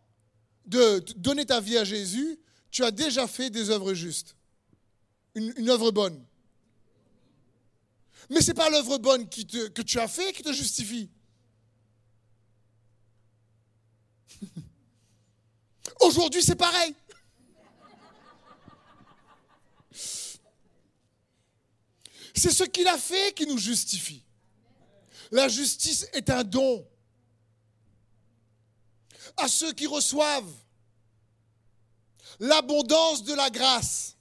de 0.66 1.02
donner 1.16 1.46
ta 1.46 1.60
vie 1.60 1.78
à 1.78 1.84
Jésus, 1.84 2.38
tu 2.70 2.84
as 2.84 2.90
déjà 2.90 3.26
fait 3.26 3.50
des 3.50 3.70
œuvres 3.70 3.94
justes? 3.94 4.36
Une, 5.34 5.70
œuvre 5.70 5.92
bonne 5.92 6.24
Mais 8.28 8.40
ce 8.40 8.48
n'est 8.48 8.54
pas 8.54 8.68
l'œuvre 8.68 8.98
bonne 8.98 9.28
que 9.28 9.82
tu 9.82 9.98
as 9.98 10.08
fait 10.08 10.32
qui 10.32 10.42
te 10.42 10.52
justifie. 10.52 11.08
Aujourd'hui, 16.00 16.42
c'est 16.42 16.56
pareil. 16.56 16.94
C'est 22.34 22.52
ce 22.52 22.64
qu'il 22.64 22.88
a 22.88 22.96
fait 22.96 23.34
qui 23.34 23.46
nous 23.46 23.58
justifie. 23.58 24.24
La 25.30 25.48
justice 25.48 26.06
est 26.12 26.30
un 26.30 26.42
don 26.42 26.86
à 29.36 29.46
ceux 29.46 29.72
qui 29.72 29.86
reçoivent 29.86 30.52
l'abondance 32.40 33.22
de 33.24 33.34
la 33.34 33.50
grâce 33.50 34.16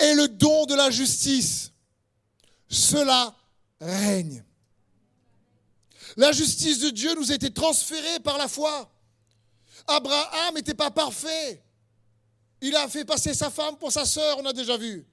et 0.00 0.14
le 0.14 0.28
don 0.28 0.66
de 0.66 0.74
la 0.74 0.90
justice. 0.90 1.72
Cela 2.68 3.34
règne. 3.80 4.44
La 6.16 6.32
justice 6.32 6.80
de 6.80 6.90
Dieu 6.90 7.14
nous 7.14 7.30
a 7.30 7.34
été 7.34 7.52
transférée 7.52 8.20
par 8.20 8.38
la 8.38 8.48
foi. 8.48 8.90
Abraham 9.88 10.54
n'était 10.54 10.74
pas 10.74 10.90
parfait. 10.90 11.62
Il 12.60 12.76
a 12.76 12.88
fait 12.88 13.04
passer 13.04 13.34
sa 13.34 13.50
femme 13.50 13.76
pour 13.78 13.90
sa 13.90 14.04
sœur, 14.04 14.38
on 14.38 14.46
a 14.46 14.52
déjà 14.52 14.76
vu. 14.76 15.06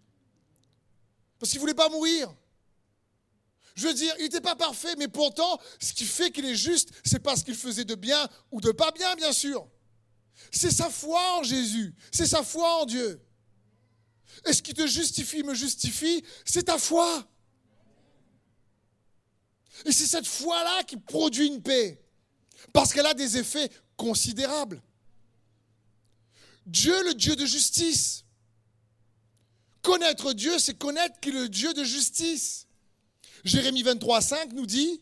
Parce 1.40 1.52
qu'il 1.52 1.60
ne 1.60 1.62
voulait 1.62 1.74
pas 1.74 1.90
mourir. 1.90 2.34
Je 3.76 3.88
veux 3.88 3.94
dire, 3.94 4.14
il 4.20 4.24
n'était 4.24 4.42
pas 4.42 4.56
parfait, 4.56 4.96
mais 4.98 5.08
pourtant, 5.08 5.60
ce 5.80 5.94
qui 5.94 6.06
fait 6.06 6.32
qu'il 6.32 6.46
est 6.46 6.56
juste, 6.56 6.90
c'est 7.04 7.20
pas 7.20 7.36
ce 7.36 7.44
qu'il 7.44 7.56
faisait 7.56 7.84
de 7.84 7.96
bien 7.96 8.28
ou 8.52 8.62
de 8.62 8.72
pas 8.72 8.92
bien, 8.92 9.16
bien 9.16 9.34
sûr. 9.34 9.68
C'est 10.52 10.72
sa 10.72 10.90
foi 10.90 11.40
en 11.40 11.44
Jésus, 11.44 11.94
c'est 12.12 12.26
sa 12.26 12.44
foi 12.44 12.82
en 12.82 12.86
Dieu. 12.86 13.22
Et 14.46 14.54
ce 14.54 14.62
qui 14.62 14.74
te 14.74 14.86
justifie, 14.88 15.44
me 15.44 15.54
justifie, 15.54 16.24
c'est 16.46 16.64
ta 16.64 16.78
foi. 16.78 17.28
Et 19.86 19.92
c'est 19.92 20.08
cette 20.08 20.28
foi-là 20.28 20.84
qui 20.84 20.98
produit 20.98 21.48
une 21.48 21.62
paix, 21.62 22.02
parce 22.72 22.94
qu'elle 22.94 23.06
a 23.06 23.14
des 23.14 23.38
effets 23.38 23.70
considérables. 23.98 24.82
Dieu, 26.66 27.04
le 27.04 27.14
Dieu 27.14 27.36
de 27.36 27.46
justice. 27.46 28.24
Connaître 29.82 30.34
Dieu, 30.34 30.58
c'est 30.58 30.78
connaître 30.78 31.20
qu'il 31.20 31.36
est 31.36 31.42
le 31.42 31.50
Dieu 31.50 31.74
de 31.74 31.84
justice. 31.84 32.68
Jérémie 33.44 33.84
23, 33.84 34.22
5 34.22 34.54
nous 34.54 34.66
dit, 34.66 35.02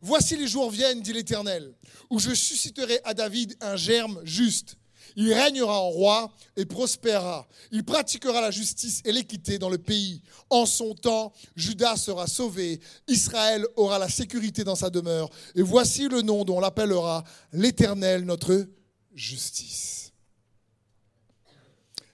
Voici 0.00 0.36
les 0.36 0.48
jours 0.48 0.70
viennent, 0.70 1.00
dit 1.00 1.12
l'Éternel, 1.12 1.74
où 2.10 2.18
je 2.18 2.34
susciterai 2.34 3.00
à 3.04 3.14
David 3.14 3.56
un 3.60 3.76
germe 3.76 4.20
juste. 4.24 4.76
Il 5.16 5.32
régnera 5.32 5.80
en 5.80 5.90
roi 5.90 6.32
et 6.56 6.64
prospérera. 6.64 7.46
Il 7.70 7.84
pratiquera 7.84 8.40
la 8.40 8.50
justice 8.50 9.00
et 9.04 9.12
l'équité 9.12 9.58
dans 9.58 9.68
le 9.68 9.78
pays. 9.78 10.22
En 10.50 10.66
son 10.66 10.94
temps, 10.94 11.32
Judas 11.56 11.96
sera 11.96 12.26
sauvé. 12.26 12.80
Israël 13.08 13.66
aura 13.76 13.98
la 13.98 14.08
sécurité 14.08 14.64
dans 14.64 14.76
sa 14.76 14.90
demeure. 14.90 15.28
Et 15.54 15.62
voici 15.62 16.08
le 16.08 16.22
nom 16.22 16.44
dont 16.44 16.56
on 16.56 16.60
l'appellera 16.60 17.24
l'Éternel, 17.52 18.24
notre 18.24 18.66
justice. 19.14 20.12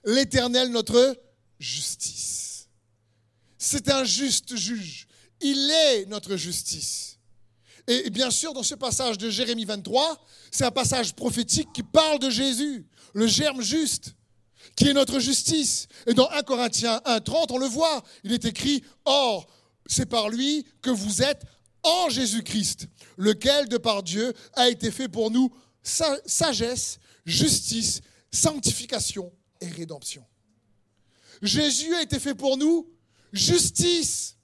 L'Éternel, 0.05 0.69
notre 0.71 1.17
justice. 1.59 2.67
C'est 3.57 3.89
un 3.89 4.03
juste 4.03 4.55
juge. 4.55 5.07
Il 5.41 5.71
est 5.71 6.05
notre 6.05 6.35
justice. 6.35 7.08
Et 7.89 8.11
bien 8.11 8.29
sûr, 8.29 8.53
dans 8.53 8.61
ce 8.61 8.75
passage 8.75 9.17
de 9.17 9.31
Jérémie 9.31 9.65
23, 9.65 10.23
c'est 10.51 10.63
un 10.63 10.69
passage 10.69 11.15
prophétique 11.15 11.69
qui 11.73 11.81
parle 11.81 12.19
de 12.19 12.29
Jésus, 12.29 12.85
le 13.15 13.25
germe 13.25 13.63
juste, 13.63 14.13
qui 14.75 14.89
est 14.89 14.93
notre 14.93 15.19
justice. 15.19 15.87
Et 16.05 16.13
dans 16.13 16.29
1 16.29 16.43
Corinthiens 16.43 17.01
1.30, 17.03 17.47
on 17.49 17.57
le 17.57 17.65
voit, 17.65 18.03
il 18.23 18.31
est 18.31 18.45
écrit, 18.45 18.83
Or, 19.05 19.47
c'est 19.87 20.05
par 20.05 20.29
lui 20.29 20.67
que 20.83 20.91
vous 20.91 21.23
êtes 21.23 21.41
en 21.81 22.09
Jésus-Christ, 22.09 22.85
lequel, 23.17 23.67
de 23.67 23.77
par 23.77 24.03
Dieu, 24.03 24.35
a 24.53 24.69
été 24.69 24.91
fait 24.91 25.07
pour 25.07 25.31
nous 25.31 25.51
sagesse, 25.81 26.99
justice, 27.25 28.01
sanctification 28.31 29.33
et 29.61 29.67
rédemption. 29.67 30.23
Jésus 31.41 31.95
a 31.95 32.03
été 32.03 32.19
fait 32.19 32.35
pour 32.35 32.55
nous 32.55 32.87
justice. 33.33 34.35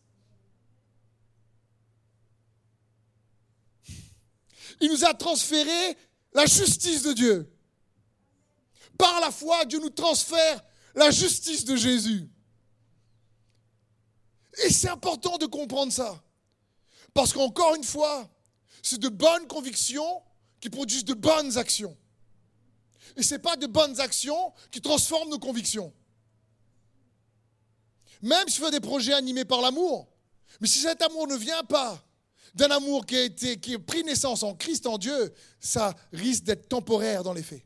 Il 4.82 4.90
nous 4.90 5.06
a 5.06 5.14
transféré 5.14 5.98
la 6.34 6.46
justice 6.46 7.04
de 7.04 7.14
Dieu. 7.14 7.52
Par 8.98 9.20
la 9.20 9.32
foi, 9.32 9.66
Dieu 9.66 9.80
nous 9.80 9.90
transfère 9.90 10.64
la 10.96 11.12
justice 11.12 11.66
de 11.66 11.76
Jésus. 11.76 12.30
Et 14.64 14.70
c'est 14.70 14.90
important 14.90 15.38
de 15.38 15.46
comprendre 15.46 15.92
ça. 15.92 16.22
Parce 17.14 17.34
qu'encore 17.34 17.76
une 17.76 17.84
fois, 17.84 18.30
c'est 18.82 19.00
de 19.00 19.10
bonnes 19.10 19.48
convictions 19.48 20.22
qui 20.60 20.70
produisent 20.70 21.06
de 21.06 21.14
bonnes 21.14 21.58
actions. 21.58 21.98
Et 23.18 23.24
ce 23.24 23.36
n'est 23.36 23.40
pas 23.40 23.56
de 23.56 23.68
bonnes 23.68 24.00
actions 24.00 24.54
qui 24.72 24.82
transforment 24.82 25.30
nos 25.30 25.40
convictions. 25.40 25.94
Même 28.22 28.48
si 28.48 28.56
tu 28.56 28.62
fais 28.62 28.72
des 28.72 28.80
projets 28.80 29.14
animés 29.14 29.46
par 29.46 29.62
l'amour, 29.62 30.08
mais 30.60 30.68
si 30.68 30.80
cet 30.80 31.02
amour 31.02 31.28
ne 31.28 31.36
vient 31.36 31.64
pas 31.64 32.02
d'un 32.56 32.72
amour 32.72 33.06
qui 33.06 33.18
a, 33.18 33.24
été, 33.24 33.58
qui 33.58 33.76
a 33.76 33.80
pris 33.80 34.04
naissance 34.04 34.42
en 34.44 34.56
Christ, 34.56 34.88
en 34.88 34.98
Dieu, 34.98 35.34
ça 35.60 35.94
risque 36.14 36.44
d'être 36.44 36.70
temporaire 36.70 37.22
dans 37.22 37.34
les 37.34 37.44
faits. 37.44 37.64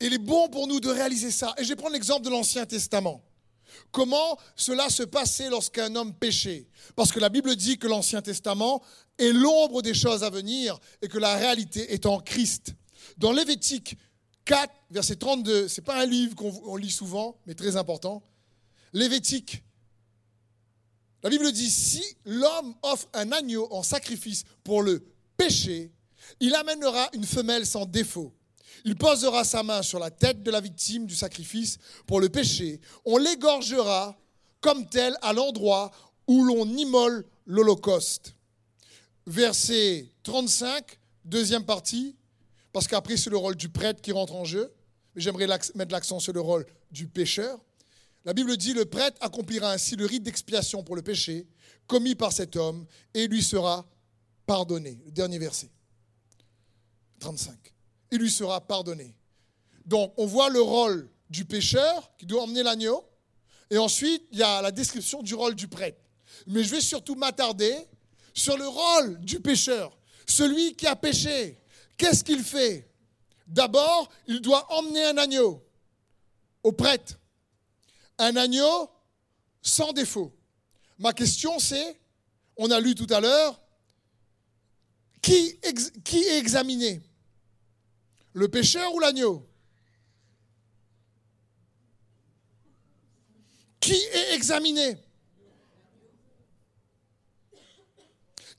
Il 0.00 0.12
est 0.12 0.18
bon 0.18 0.48
pour 0.48 0.66
nous 0.66 0.80
de 0.80 0.88
réaliser 0.88 1.30
ça. 1.30 1.54
Et 1.58 1.64
je 1.64 1.68
vais 1.68 1.76
prendre 1.76 1.92
l'exemple 1.92 2.24
de 2.24 2.30
l'Ancien 2.30 2.66
Testament. 2.66 3.22
Comment 3.90 4.38
cela 4.56 4.88
se 4.88 5.02
passait 5.02 5.50
lorsqu'un 5.50 5.94
homme 5.94 6.14
péchait 6.14 6.68
Parce 6.96 7.12
que 7.12 7.20
la 7.20 7.28
Bible 7.28 7.54
dit 7.54 7.78
que 7.78 7.86
l'Ancien 7.86 8.22
Testament 8.22 8.82
est 9.18 9.32
l'ombre 9.32 9.82
des 9.82 9.94
choses 9.94 10.24
à 10.24 10.30
venir 10.30 10.78
et 11.02 11.08
que 11.08 11.18
la 11.18 11.36
réalité 11.36 11.92
est 11.92 12.06
en 12.06 12.20
Christ. 12.20 12.74
Dans 13.18 13.32
Lévitique 13.32 13.96
4, 14.44 14.72
verset 14.90 15.16
32, 15.16 15.68
ce 15.68 15.80
n'est 15.80 15.84
pas 15.84 16.00
un 16.00 16.06
livre 16.06 16.34
qu'on 16.34 16.76
lit 16.76 16.90
souvent, 16.90 17.38
mais 17.46 17.54
très 17.54 17.76
important. 17.76 18.22
Lévitique 18.92 19.62
la 21.24 21.30
Bible 21.30 21.50
dit, 21.52 21.70
si 21.70 22.04
l'homme 22.26 22.74
offre 22.82 23.08
un 23.14 23.32
agneau 23.32 23.66
en 23.70 23.82
sacrifice 23.82 24.44
pour 24.62 24.82
le 24.82 25.02
péché, 25.38 25.90
il 26.38 26.54
amènera 26.54 27.08
une 27.14 27.24
femelle 27.24 27.64
sans 27.64 27.86
défaut. 27.86 28.34
Il 28.84 28.94
posera 28.94 29.42
sa 29.42 29.62
main 29.62 29.80
sur 29.80 29.98
la 29.98 30.10
tête 30.10 30.42
de 30.42 30.50
la 30.50 30.60
victime 30.60 31.06
du 31.06 31.16
sacrifice 31.16 31.78
pour 32.06 32.20
le 32.20 32.28
péché. 32.28 32.78
On 33.06 33.16
l'égorgera 33.16 34.18
comme 34.60 34.86
tel 34.86 35.16
à 35.22 35.32
l'endroit 35.32 35.90
où 36.26 36.44
l'on 36.44 36.68
immole 36.68 37.24
l'Holocauste. 37.46 38.34
Verset 39.26 40.06
35, 40.24 40.98
deuxième 41.24 41.64
partie, 41.64 42.16
parce 42.70 42.86
qu'après 42.86 43.16
c'est 43.16 43.30
le 43.30 43.38
rôle 43.38 43.56
du 43.56 43.70
prêtre 43.70 44.02
qui 44.02 44.12
rentre 44.12 44.34
en 44.34 44.44
jeu. 44.44 44.70
Mais 45.14 45.22
j'aimerais 45.22 45.46
mettre 45.46 45.92
l'accent 45.92 46.20
sur 46.20 46.34
le 46.34 46.40
rôle 46.42 46.66
du 46.90 47.06
pécheur. 47.06 47.58
La 48.24 48.32
Bible 48.32 48.56
dit, 48.56 48.72
le 48.72 48.86
prêtre 48.86 49.18
accomplira 49.20 49.72
ainsi 49.72 49.96
le 49.96 50.06
rite 50.06 50.22
d'expiation 50.22 50.82
pour 50.82 50.96
le 50.96 51.02
péché 51.02 51.46
commis 51.86 52.14
par 52.14 52.32
cet 52.32 52.56
homme 52.56 52.86
et 53.12 53.26
lui 53.28 53.42
sera 53.42 53.86
pardonné. 54.46 54.98
Le 55.04 55.10
dernier 55.10 55.38
verset. 55.38 55.70
35. 57.20 57.54
Il 58.10 58.18
lui 58.18 58.30
sera 58.30 58.66
pardonné. 58.66 59.14
Donc 59.84 60.14
on 60.16 60.26
voit 60.26 60.48
le 60.48 60.60
rôle 60.60 61.10
du 61.28 61.44
pécheur 61.44 62.16
qui 62.16 62.26
doit 62.26 62.42
emmener 62.42 62.62
l'agneau. 62.62 63.04
Et 63.70 63.78
ensuite, 63.78 64.22
il 64.32 64.38
y 64.38 64.42
a 64.42 64.62
la 64.62 64.70
description 64.70 65.22
du 65.22 65.34
rôle 65.34 65.54
du 65.54 65.68
prêtre. 65.68 66.00
Mais 66.46 66.64
je 66.64 66.70
vais 66.70 66.80
surtout 66.80 67.14
m'attarder 67.14 67.74
sur 68.32 68.56
le 68.56 68.66
rôle 68.66 69.20
du 69.20 69.40
pécheur. 69.40 69.96
Celui 70.26 70.74
qui 70.74 70.86
a 70.86 70.96
péché. 70.96 71.58
Qu'est-ce 71.96 72.24
qu'il 72.24 72.42
fait? 72.42 72.90
D'abord, 73.46 74.08
il 74.26 74.40
doit 74.40 74.66
emmener 74.72 75.04
un 75.04 75.18
agneau 75.18 75.62
au 76.62 76.72
prêtre 76.72 77.18
un 78.18 78.36
agneau 78.36 78.90
sans 79.62 79.92
défaut. 79.92 80.32
Ma 80.98 81.12
question 81.12 81.58
c'est, 81.58 81.98
on 82.56 82.70
a 82.70 82.80
lu 82.80 82.94
tout 82.94 83.06
à 83.10 83.20
l'heure, 83.20 83.60
qui, 85.24 85.58
est 85.62 86.38
examiné? 86.38 87.00
Le 88.34 88.48
pécheur 88.48 88.94
ou 88.94 89.00
l'agneau? 89.00 89.48
Qui 93.80 93.94
est 93.94 94.34
examiné? 94.34 94.98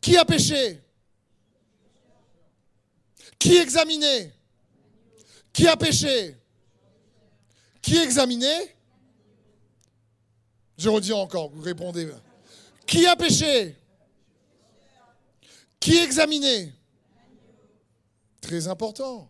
Qui 0.02 0.18
a 0.18 0.26
péché 0.26 0.82
Qui 3.38 3.58
examiné? 3.58 4.34
Qui 5.54 5.68
a 5.68 5.78
péché 5.78 6.36
Qui 7.82 7.98
est 7.98 8.04
examiné? 8.04 8.75
Je 10.78 10.90
redis 10.90 11.14
encore, 11.14 11.50
vous 11.52 11.62
répondez. 11.62 12.10
Qui 12.86 13.06
a 13.06 13.16
péché? 13.16 13.78
Qui 15.80 15.98
examiné? 15.98 16.74
Très 18.42 18.68
important. 18.68 19.30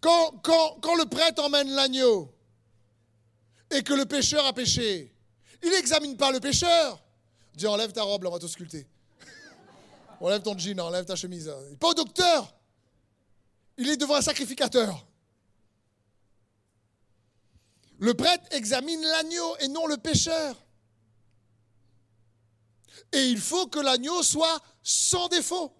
Quand, 0.00 0.94
le 0.98 1.06
prêtre 1.06 1.42
emmène 1.42 1.70
l'agneau 1.70 2.30
et 3.70 3.82
que 3.82 3.94
le 3.94 4.04
pécheur 4.04 4.44
a 4.44 4.52
péché, 4.52 5.14
il 5.62 5.70
n'examine 5.70 6.16
pas 6.16 6.30
le 6.30 6.40
pécheur. 6.40 7.02
Il 7.54 7.58
dit 7.58 7.66
enlève 7.66 7.92
ta 7.92 8.02
robe, 8.02 8.26
on 8.26 8.30
va 8.30 8.38
te 8.38 8.46
sculpter. 8.46 8.86
enlève 10.20 10.42
ton 10.42 10.58
jean, 10.58 10.78
enlève 10.80 11.06
ta 11.06 11.16
chemise. 11.16 11.50
Pas 11.80 11.88
au 11.88 11.94
docteur. 11.94 12.54
Il 13.78 13.88
est 13.88 13.96
devant 13.96 14.16
un 14.16 14.22
sacrificateur. 14.22 15.06
Le 18.04 18.12
prêtre 18.12 18.44
examine 18.50 19.00
l'agneau 19.00 19.56
et 19.60 19.68
non 19.68 19.86
le 19.86 19.96
pécheur. 19.96 20.62
Et 23.14 23.28
il 23.28 23.40
faut 23.40 23.66
que 23.66 23.78
l'agneau 23.78 24.22
soit 24.22 24.62
sans 24.82 25.26
défaut. 25.28 25.74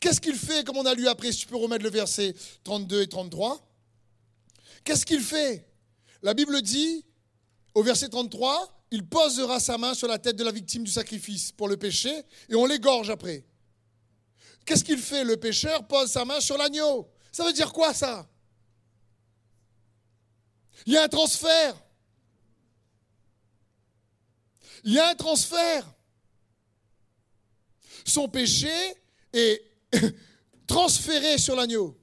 Qu'est-ce 0.00 0.20
qu'il 0.20 0.36
fait, 0.36 0.66
comme 0.66 0.76
on 0.76 0.84
a 0.84 0.92
lu 0.92 1.08
après, 1.08 1.32
si 1.32 1.38
tu 1.38 1.46
peux 1.46 1.56
remettre 1.56 1.82
le 1.82 1.88
verset 1.88 2.34
32 2.64 3.00
et 3.00 3.08
33 3.08 3.58
Qu'est-ce 4.84 5.06
qu'il 5.06 5.22
fait? 5.22 5.66
La 6.20 6.34
Bible 6.34 6.60
dit, 6.60 7.06
au 7.72 7.82
verset 7.82 8.10
33, 8.10 8.84
il 8.90 9.08
posera 9.08 9.60
sa 9.60 9.78
main 9.78 9.94
sur 9.94 10.08
la 10.08 10.18
tête 10.18 10.36
de 10.36 10.44
la 10.44 10.52
victime 10.52 10.84
du 10.84 10.92
sacrifice 10.92 11.52
pour 11.52 11.68
le 11.68 11.78
péché 11.78 12.12
et 12.50 12.54
on 12.54 12.66
l'égorge 12.66 13.08
après. 13.08 13.46
Qu'est-ce 14.66 14.84
qu'il 14.84 14.98
fait? 14.98 15.24
Le 15.24 15.38
pécheur 15.38 15.88
pose 15.88 16.10
sa 16.10 16.26
main 16.26 16.40
sur 16.40 16.58
l'agneau. 16.58 17.10
Ça 17.32 17.44
veut 17.44 17.52
dire 17.52 17.72
quoi 17.72 17.94
ça? 17.94 18.28
Il 20.86 20.94
y 20.94 20.96
a 20.96 21.04
un 21.04 21.08
transfert. 21.08 21.76
Il 24.84 24.92
y 24.92 24.98
a 24.98 25.08
un 25.08 25.14
transfert. 25.14 25.86
Son 28.04 28.28
péché 28.28 28.72
est 29.32 29.62
transféré 30.66 31.38
sur 31.38 31.54
l'agneau. 31.54 31.96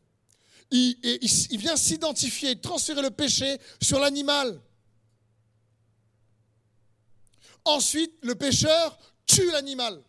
Il, 0.69 1.57
vient 1.57 1.77
s'identifier, 1.77 2.60
transférer 2.60 3.01
le 3.01 3.12
péché 3.12 3.60
sur 3.81 4.00
l'animal. 4.00 4.62
Ensuite, 7.63 8.13
le 8.22 8.36
pécheur 8.36 8.98
tue 9.25 9.50
l'animal, 9.51 10.01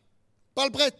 pas 0.54 0.66
le 0.66 0.72
prêtre. 0.72 0.98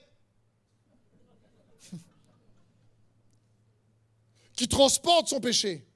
Qui 4.59 4.67
transporte 4.67 5.29
son 5.29 5.41
péché. 5.41 5.87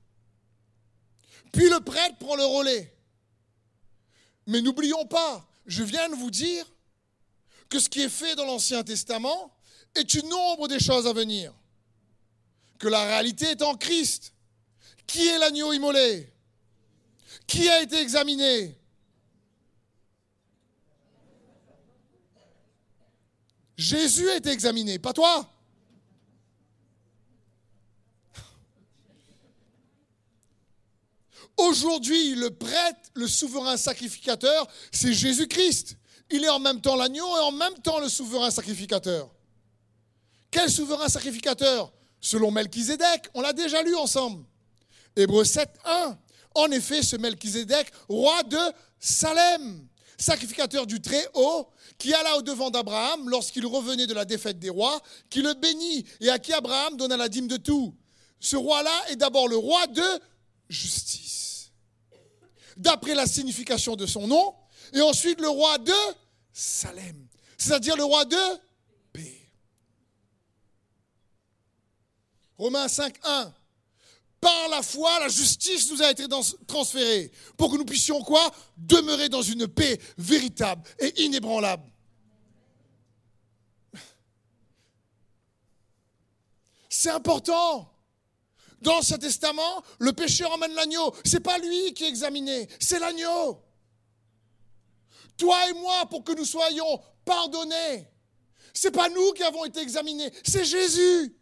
Puis 1.52 1.68
le 1.68 1.80
prêtre 1.80 2.16
prend 2.18 2.36
le 2.36 2.44
relais. 2.44 2.96
Mais 4.46 4.62
n'oublions 4.62 5.04
pas, 5.04 5.44
je 5.66 5.82
viens 5.82 6.08
de 6.08 6.14
vous 6.14 6.30
dire 6.30 6.64
que 7.68 7.80
ce 7.80 7.88
qui 7.88 8.02
est 8.02 8.08
fait 8.08 8.36
dans 8.36 8.46
l'Ancien 8.46 8.84
Testament 8.84 9.52
est 9.96 10.14
une 10.14 10.32
ombre 10.32 10.68
des 10.68 10.78
choses 10.78 11.08
à 11.08 11.12
venir. 11.12 11.52
Que 12.78 12.86
la 12.86 13.02
réalité 13.02 13.46
est 13.46 13.62
en 13.62 13.74
Christ. 13.74 14.32
Qui 15.08 15.26
est 15.26 15.38
l'agneau 15.38 15.72
immolé? 15.72 16.32
Qui 17.48 17.68
a 17.68 17.82
été 17.82 17.96
examiné? 17.96 18.78
Jésus 23.76 24.30
a 24.30 24.36
été 24.36 24.50
examiné, 24.50 25.00
pas 25.00 25.12
toi? 25.12 25.51
Aujourd'hui, 31.56 32.34
le 32.34 32.50
prêtre, 32.50 33.10
le 33.14 33.26
souverain 33.28 33.76
sacrificateur, 33.76 34.66
c'est 34.90 35.12
Jésus-Christ. 35.12 35.96
Il 36.30 36.44
est 36.44 36.48
en 36.48 36.58
même 36.58 36.80
temps 36.80 36.96
l'agneau 36.96 37.26
et 37.36 37.40
en 37.40 37.52
même 37.52 37.74
temps 37.82 37.98
le 37.98 38.08
souverain 38.08 38.50
sacrificateur. 38.50 39.30
Quel 40.50 40.70
souverain 40.70 41.08
sacrificateur? 41.08 41.92
Selon 42.20 42.50
Melchizedek, 42.50 43.28
on 43.34 43.40
l'a 43.40 43.52
déjà 43.52 43.82
lu 43.82 43.94
ensemble. 43.96 44.44
Hébreu 45.16 45.44
7, 45.44 45.68
1. 45.84 46.18
En 46.54 46.70
effet, 46.70 47.02
ce 47.02 47.16
Melchizedek, 47.16 47.90
roi 48.08 48.42
de 48.44 48.58
Salem, 49.00 49.86
sacrificateur 50.18 50.86
du 50.86 51.00
Très-Haut, 51.00 51.68
qui 51.98 52.14
alla 52.14 52.36
au 52.36 52.42
devant 52.42 52.70
d'Abraham 52.70 53.28
lorsqu'il 53.28 53.66
revenait 53.66 54.06
de 54.06 54.14
la 54.14 54.24
défaite 54.24 54.58
des 54.58 54.70
rois, 54.70 55.00
qui 55.28 55.42
le 55.42 55.54
bénit 55.54 56.04
et 56.20 56.30
à 56.30 56.38
qui 56.38 56.52
Abraham 56.52 56.96
donna 56.96 57.16
la 57.16 57.28
dîme 57.28 57.48
de 57.48 57.56
tout. 57.56 57.94
Ce 58.38 58.56
roi-là 58.56 59.10
est 59.10 59.16
d'abord 59.16 59.48
le 59.48 59.56
roi 59.56 59.86
de 59.86 60.02
justice, 60.72 61.70
d'après 62.76 63.14
la 63.14 63.26
signification 63.26 63.96
de 63.96 64.06
son 64.06 64.26
nom, 64.26 64.54
et 64.92 65.00
ensuite 65.00 65.40
le 65.40 65.48
roi 65.48 65.78
de 65.78 65.92
Salem, 66.52 67.26
c'est-à-dire 67.56 67.96
le 67.96 68.04
roi 68.04 68.24
de 68.24 68.60
paix. 69.12 69.50
Romains 72.58 72.88
5, 72.88 73.14
1. 73.24 73.54
Par 74.40 74.68
la 74.70 74.82
foi, 74.82 75.20
la 75.20 75.28
justice 75.28 75.88
nous 75.90 76.02
a 76.02 76.10
été 76.10 76.26
transférée 76.66 77.30
pour 77.56 77.70
que 77.70 77.76
nous 77.76 77.84
puissions 77.84 78.22
quoi? 78.24 78.50
Demeurer 78.76 79.28
dans 79.28 79.42
une 79.42 79.68
paix 79.68 80.00
véritable 80.18 80.82
et 80.98 81.22
inébranlable. 81.22 81.88
C'est 86.88 87.10
important. 87.10 87.91
Dans 88.82 89.00
ce 89.00 89.14
testament, 89.14 89.82
le 90.00 90.12
pécheur 90.12 90.52
emmène 90.52 90.74
l'agneau. 90.74 91.14
C'est 91.24 91.40
pas 91.40 91.56
lui 91.58 91.94
qui 91.94 92.04
est 92.04 92.08
examiné, 92.08 92.68
c'est 92.80 92.98
l'agneau. 92.98 93.62
Toi 95.36 95.70
et 95.70 95.72
moi, 95.74 96.06
pour 96.06 96.24
que 96.24 96.32
nous 96.32 96.44
soyons 96.44 97.00
pardonnés, 97.24 98.08
c'est 98.74 98.90
pas 98.90 99.08
nous 99.08 99.32
qui 99.32 99.44
avons 99.44 99.64
été 99.64 99.80
examinés, 99.80 100.32
c'est 100.44 100.64
Jésus. 100.64 101.36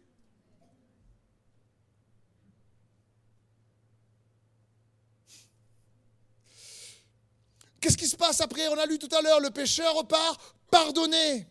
Qu'est-ce 7.81 7.97
qui 7.97 8.07
se 8.07 8.17
passe 8.17 8.43
après? 8.43 8.69
On 8.69 8.77
a 8.77 8.85
lu 8.85 8.99
tout 8.99 9.09
à 9.17 9.23
l'heure, 9.23 9.41
le 9.41 9.51
pécheur 9.51 9.95
repart 9.95 10.39
pardonné. 10.71 11.47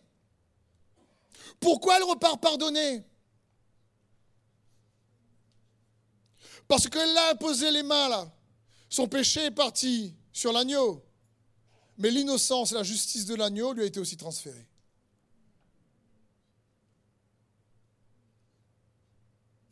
Pourquoi 1.58 1.98
il 1.98 2.04
repart 2.04 2.40
pardonné 2.40 3.04
Parce 6.70 6.88
qu'elle 6.88 7.18
a 7.18 7.30
imposé 7.30 7.70
les 7.72 7.82
mains. 7.82 8.32
Son 8.88 9.08
péché 9.08 9.46
est 9.46 9.50
parti 9.50 10.14
sur 10.32 10.52
l'agneau. 10.52 11.04
Mais 11.98 12.12
l'innocence 12.12 12.70
et 12.70 12.76
la 12.76 12.84
justice 12.84 13.26
de 13.26 13.34
l'agneau 13.34 13.72
lui 13.72 13.82
a 13.82 13.86
été 13.86 13.98
aussi 13.98 14.16
transférée. 14.16 14.68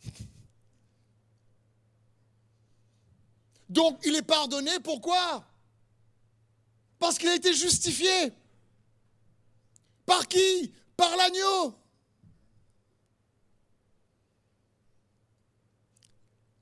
Donc 3.68 4.00
il 4.04 4.16
est 4.16 4.22
pardonné, 4.22 4.80
pourquoi? 4.80 5.46
Parce 6.98 7.16
qu'il 7.16 7.28
a 7.28 7.36
été 7.36 7.54
justifié. 7.54 8.32
Par 10.04 10.26
qui? 10.26 10.72
Par 10.96 11.16
l'agneau. 11.16 11.76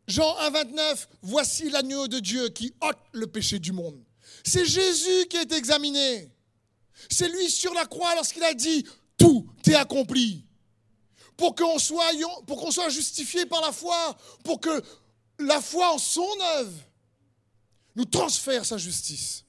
Jean 0.06 0.36
1, 0.38 0.50
29, 0.50 1.08
voici 1.22 1.68
l'agneau 1.70 2.06
de 2.06 2.20
Dieu 2.20 2.48
qui 2.50 2.72
ôte 2.80 2.98
le 3.12 3.26
péché 3.26 3.58
du 3.58 3.72
monde. 3.72 4.00
C'est 4.44 4.64
Jésus 4.64 5.26
qui 5.28 5.36
est 5.36 5.52
examiné. 5.52 6.30
C'est 7.10 7.28
lui 7.28 7.50
sur 7.50 7.74
la 7.74 7.86
croix 7.86 8.14
lorsqu'il 8.14 8.44
a 8.44 8.54
dit, 8.54 8.86
tout 9.18 9.46
est 9.66 9.74
accompli. 9.74 10.44
Pour 11.36 11.54
qu'on 11.54 11.78
soit, 11.78 12.10
soit 12.70 12.88
justifié 12.88 13.46
par 13.46 13.60
la 13.60 13.72
foi, 13.72 14.16
pour 14.44 14.60
que 14.60 14.82
la 15.38 15.60
foi 15.60 15.92
en 15.92 15.98
son 15.98 16.28
œuvre 16.58 16.80
nous 17.94 18.04
transfère 18.04 18.64
sa 18.64 18.78
justice. 18.78 19.44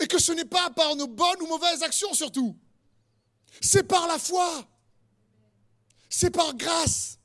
Et 0.00 0.06
que 0.06 0.18
ce 0.18 0.32
n'est 0.32 0.44
pas 0.44 0.70
par 0.70 0.94
nos 0.94 1.08
bonnes 1.08 1.42
ou 1.42 1.46
mauvaises 1.46 1.82
actions 1.82 2.14
surtout. 2.14 2.56
C'est 3.60 3.82
par 3.82 4.06
la 4.06 4.18
foi. 4.18 4.66
C'est 6.08 6.30
par 6.30 6.54
grâce. 6.54 7.17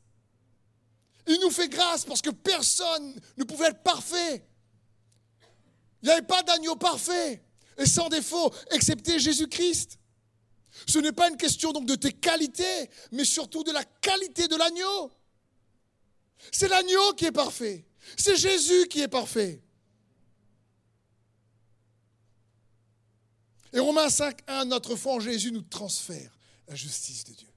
Il 1.27 1.39
nous 1.41 1.51
fait 1.51 1.69
grâce 1.69 2.05
parce 2.05 2.21
que 2.21 2.29
personne 2.29 3.19
ne 3.37 3.43
pouvait 3.43 3.67
être 3.67 3.83
parfait. 3.83 4.45
Il 6.01 6.07
n'y 6.07 6.11
avait 6.11 6.21
pas 6.21 6.43
d'agneau 6.43 6.75
parfait 6.75 7.43
et 7.77 7.85
sans 7.85 8.09
défaut, 8.09 8.53
excepté 8.71 9.19
Jésus-Christ. 9.19 9.99
Ce 10.87 10.99
n'est 10.99 11.11
pas 11.11 11.29
une 11.29 11.37
question 11.37 11.71
donc 11.71 11.85
de 11.85 11.95
tes 11.95 12.11
qualités, 12.11 12.89
mais 13.11 13.25
surtout 13.25 13.63
de 13.63 13.71
la 13.71 13.83
qualité 13.83 14.47
de 14.47 14.55
l'agneau. 14.55 15.11
C'est 16.51 16.67
l'agneau 16.67 17.13
qui 17.13 17.25
est 17.25 17.31
parfait. 17.31 17.85
C'est 18.17 18.35
Jésus 18.35 18.87
qui 18.87 19.01
est 19.01 19.07
parfait. 19.07 19.61
Et 23.71 23.79
Romains 23.79 24.09
5, 24.09 24.39
1, 24.47 24.65
notre 24.65 24.95
foi 24.95 25.13
en 25.13 25.19
Jésus 25.19 25.51
nous 25.51 25.61
transfère 25.61 26.31
la 26.67 26.75
justice 26.75 27.23
de 27.23 27.33
Dieu. 27.33 27.52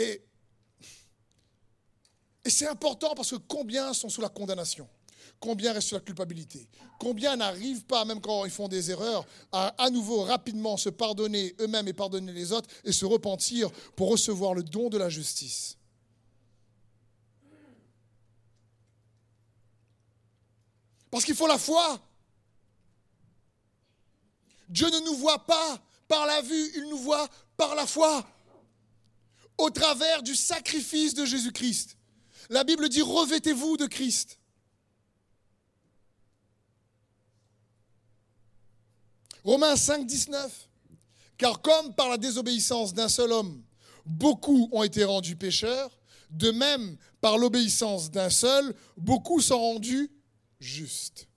Et, 0.00 0.22
c'est 2.46 2.66
important 2.66 3.14
parce 3.14 3.30
que 3.30 3.36
combien 3.36 3.92
sont 3.92 4.08
sous 4.08 4.22
la 4.22 4.30
condamnation? 4.30 4.88
Combien 5.38 5.74
restent 5.74 5.88
sous 5.88 5.94
la 5.94 6.00
culpabilité? 6.00 6.66
Combien 6.98 7.36
n'arrivent 7.36 7.84
pas, 7.84 8.04
même 8.06 8.20
quand 8.20 8.46
ils 8.46 8.50
font 8.50 8.66
des 8.66 8.90
erreurs, 8.90 9.26
à 9.52 9.68
à 9.82 9.90
nouveau 9.90 10.22
rapidement 10.22 10.76
se 10.78 10.88
pardonner 10.88 11.54
eux-mêmes 11.60 11.88
et 11.88 11.92
pardonner 11.92 12.32
les 12.32 12.52
autres 12.52 12.68
et 12.84 12.92
se 12.92 13.04
repentir 13.04 13.70
pour 13.94 14.08
recevoir 14.08 14.54
le 14.54 14.62
don 14.62 14.88
de 14.88 14.96
la 14.96 15.10
justice? 15.10 15.76
Parce 21.10 21.24
qu'il 21.24 21.34
faut 21.34 21.46
la 21.46 21.58
foi. 21.58 22.00
Dieu 24.68 24.88
ne 24.88 25.00
nous 25.00 25.16
voit 25.16 25.44
pas 25.46 25.82
par 26.08 26.26
la 26.26 26.40
vue, 26.40 26.72
il 26.76 26.88
nous 26.88 26.98
voit 26.98 27.28
par 27.56 27.74
la 27.74 27.86
foi 27.86 28.24
au 29.60 29.70
travers 29.70 30.22
du 30.22 30.34
sacrifice 30.34 31.14
de 31.14 31.24
Jésus-Christ. 31.24 31.96
La 32.48 32.64
Bible 32.64 32.88
dit 32.88 33.02
revêtez-vous 33.02 33.76
de 33.76 33.86
Christ. 33.86 34.38
Romains 39.44 39.76
5, 39.76 40.06
19. 40.06 40.68
Car 41.38 41.62
comme 41.62 41.94
par 41.94 42.08
la 42.08 42.18
désobéissance 42.18 42.92
d'un 42.92 43.08
seul 43.08 43.32
homme, 43.32 43.62
beaucoup 44.04 44.68
ont 44.72 44.82
été 44.82 45.04
rendus 45.04 45.36
pécheurs, 45.36 45.98
de 46.30 46.50
même 46.50 46.96
par 47.20 47.38
l'obéissance 47.38 48.10
d'un 48.10 48.30
seul, 48.30 48.74
beaucoup 48.96 49.40
sont 49.40 49.58
rendus 49.58 50.10
justes. 50.58 51.28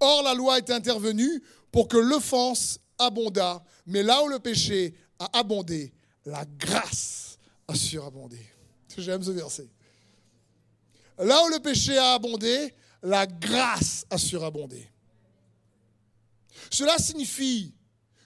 Or 0.00 0.22
la 0.22 0.34
loi 0.34 0.58
est 0.58 0.70
intervenue 0.70 1.42
pour 1.72 1.88
que 1.88 1.96
l'offense 1.96 2.78
abondât, 2.98 3.64
mais 3.86 4.02
là 4.02 4.22
où 4.22 4.28
le 4.28 4.38
péché 4.38 4.94
a 5.18 5.38
abondé, 5.38 5.92
la 6.24 6.44
grâce 6.44 7.33
a 7.68 7.74
surabondé. 7.74 8.38
J'aime 8.96 9.22
ce 9.22 9.30
verset. 9.30 9.68
Là 11.18 11.42
où 11.44 11.48
le 11.48 11.60
péché 11.60 11.96
a 11.96 12.14
abondé, 12.14 12.74
la 13.02 13.26
grâce 13.26 14.06
a 14.10 14.18
surabondé. 14.18 14.88
Cela 16.70 16.98
signifie 16.98 17.74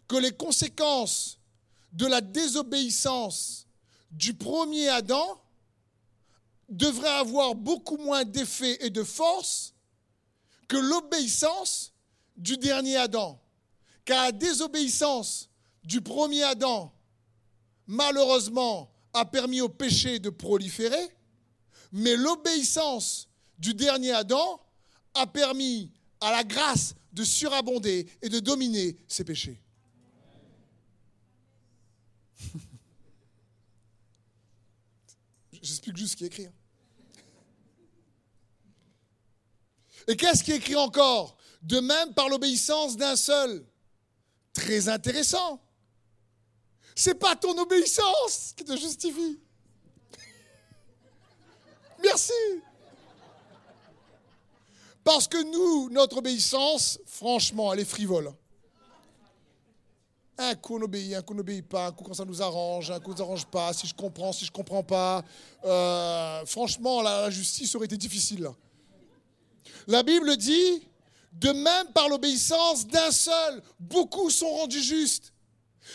que 0.06 0.16
les 0.16 0.32
conséquences 0.32 1.38
de 1.92 2.06
la 2.06 2.20
désobéissance 2.20 3.66
du 4.10 4.34
premier 4.34 4.88
Adam 4.88 5.40
devraient 6.68 7.08
avoir 7.08 7.54
beaucoup 7.54 7.96
moins 7.96 8.24
d'effet 8.24 8.78
et 8.84 8.90
de 8.90 9.02
force 9.02 9.74
que 10.66 10.76
l'obéissance 10.76 11.92
du 12.36 12.56
dernier 12.56 12.96
Adam. 12.96 13.40
Car 14.04 14.24
la 14.24 14.32
désobéissance 14.32 15.50
du 15.82 16.00
premier 16.00 16.42
Adam, 16.42 16.92
malheureusement, 17.86 18.90
a 19.12 19.24
permis 19.24 19.60
au 19.60 19.68
péché 19.68 20.18
de 20.18 20.30
proliférer, 20.30 21.08
mais 21.92 22.16
l'obéissance 22.16 23.28
du 23.58 23.74
dernier 23.74 24.12
Adam 24.12 24.60
a 25.14 25.26
permis 25.26 25.92
à 26.20 26.30
la 26.32 26.44
grâce 26.44 26.94
de 27.12 27.24
surabonder 27.24 28.06
et 28.22 28.28
de 28.28 28.38
dominer 28.40 28.96
ses 29.08 29.24
péchés. 29.24 29.60
J'explique 35.62 35.96
juste 35.96 36.12
ce 36.12 36.16
qui 36.16 36.24
est 36.24 36.28
écrit. 36.28 36.46
Hein. 36.46 36.52
Et 40.06 40.16
qu'est-ce 40.16 40.42
qui 40.42 40.52
est 40.52 40.56
écrit 40.56 40.76
encore? 40.76 41.36
De 41.62 41.80
même 41.80 42.14
par 42.14 42.28
l'obéissance 42.28 42.96
d'un 42.96 43.16
seul. 43.16 43.66
Très 44.52 44.88
intéressant. 44.88 45.60
C'est 47.00 47.14
pas 47.14 47.36
ton 47.36 47.56
obéissance 47.56 48.54
qui 48.56 48.64
te 48.64 48.76
justifie. 48.76 49.38
Merci. 52.02 52.32
Parce 55.04 55.28
que 55.28 55.40
nous, 55.44 55.90
notre 55.90 56.16
obéissance, 56.16 56.98
franchement, 57.06 57.72
elle 57.72 57.78
est 57.78 57.84
frivole. 57.84 58.34
Un 60.38 60.56
coup 60.56 60.76
on 60.76 60.82
obéit, 60.82 61.14
un 61.14 61.22
coup 61.22 61.34
on 61.34 61.36
n'obéit 61.36 61.68
pas, 61.68 61.86
un 61.86 61.92
coup 61.92 62.02
quand 62.02 62.14
ça 62.14 62.24
nous 62.24 62.42
arrange, 62.42 62.90
un 62.90 62.98
coup 62.98 63.12
ça 63.12 63.18
nous 63.18 63.22
arrange 63.22 63.46
pas, 63.46 63.72
si 63.72 63.86
je 63.86 63.94
comprends, 63.94 64.32
si 64.32 64.44
je 64.44 64.50
comprends 64.50 64.82
pas. 64.82 65.24
Euh, 65.64 66.44
franchement, 66.46 67.00
la, 67.00 67.30
justice 67.30 67.76
aurait 67.76 67.86
été 67.86 67.96
difficile. 67.96 68.50
La 69.86 70.02
Bible 70.02 70.36
dit, 70.36 70.82
de 71.32 71.52
même 71.52 71.92
par 71.94 72.08
l'obéissance 72.08 72.88
d'un 72.88 73.12
seul, 73.12 73.62
beaucoup 73.78 74.30
sont 74.30 74.50
rendus 74.50 74.82
justes. 74.82 75.32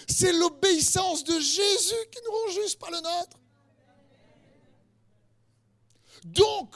C'est 0.08 0.34
l'obéissance 0.34 1.24
de 1.24 1.40
Jésus 1.40 1.96
qui 2.12 2.20
nous 2.26 2.32
rend 2.32 2.62
justes, 2.62 2.80
pas 2.80 2.90
le 2.90 2.98
nôtre. 2.98 3.40
Donc, 6.26 6.74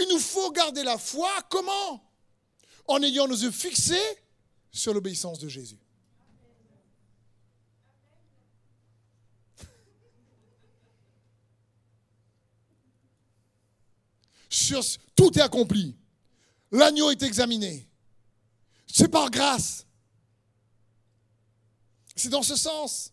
il 0.00 0.08
nous 0.08 0.18
faut 0.18 0.50
garder 0.50 0.82
la 0.82 0.98
foi. 0.98 1.30
Comment? 1.48 2.02
En 2.86 3.02
ayant 3.02 3.26
nos 3.26 3.36
yeux 3.36 3.50
fixés 3.50 4.18
sur 4.70 4.92
l'obéissance 4.92 5.38
de 5.38 5.48
Jésus. 5.48 5.78
Tout 15.14 15.38
est 15.38 15.42
accompli. 15.42 15.96
L'agneau 16.70 17.10
est 17.10 17.22
examiné. 17.22 17.88
C'est 18.86 19.08
par 19.08 19.30
grâce. 19.30 19.85
C'est 22.16 22.30
dans 22.30 22.42
ce 22.42 22.56
sens. 22.56 23.12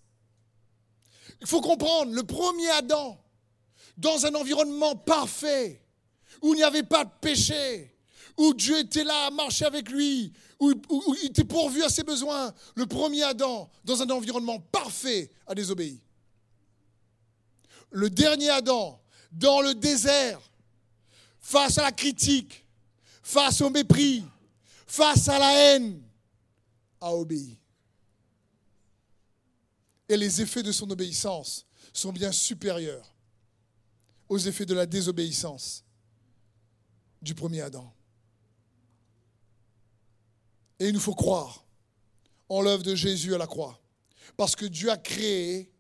Il 1.42 1.48
faut 1.48 1.62
comprendre, 1.62 2.14
le 2.14 2.24
premier 2.24 2.70
Adam, 2.70 3.22
dans 3.98 4.26
un 4.26 4.34
environnement 4.34 4.96
parfait, 4.96 5.82
où 6.42 6.54
il 6.54 6.58
n'y 6.58 6.64
avait 6.64 6.84
pas 6.84 7.04
de 7.04 7.12
péché, 7.22 7.96
où 8.38 8.54
Dieu 8.54 8.80
était 8.80 9.04
là 9.04 9.28
à 9.28 9.30
marcher 9.30 9.66
avec 9.66 9.90
lui, 9.90 10.32
où, 10.60 10.72
il 11.22 11.28
était 11.28 11.44
pourvu 11.44 11.84
à 11.84 11.90
ses 11.90 12.04
besoins, 12.04 12.54
le 12.76 12.86
premier 12.86 13.24
Adam, 13.24 13.70
dans 13.84 14.02
un 14.02 14.10
environnement 14.10 14.60
parfait, 14.60 15.30
a 15.46 15.54
désobéi. 15.54 16.02
Le 17.92 18.10
dernier 18.10 18.50
Adam, 18.50 19.00
dans 19.32 19.62
le 19.62 19.76
désert, 19.76 20.40
face 21.40 21.78
à 21.78 21.84
la 21.84 21.92
critique, 21.92 22.66
face 23.22 23.62
au 23.62 23.70
mépris, 23.70 24.24
face 24.88 25.28
à 25.28 25.38
la 25.38 25.52
haine, 25.52 26.02
a 27.02 27.14
obéi. 27.14 27.60
Et 30.14 30.18
les 30.18 30.44
effets 30.44 30.62
de 30.62 30.72
son 30.72 30.92
obéissance 30.92 31.66
sont 31.92 32.14
bien 32.14 32.32
supérieurs 32.32 33.16
aux 34.30 34.38
effets 34.38 34.68
de 34.68 34.76
la 34.76 34.86
désobéissance 34.86 35.84
du 37.20 37.34
premier 37.34 37.62
Adam. 37.62 37.92
Et 40.78 40.90
il 40.90 40.94
nous 40.94 41.00
faut 41.00 41.16
croire 41.16 41.66
en 42.48 42.62
l'œuvre 42.62 42.84
de 42.84 42.94
Jésus 42.94 43.34
à 43.34 43.40
la 43.40 43.48
croix. 43.48 43.82
Parce 44.38 44.56
que 44.56 44.68
Dieu 44.68 44.92
a 44.92 44.98
créé 44.98 45.72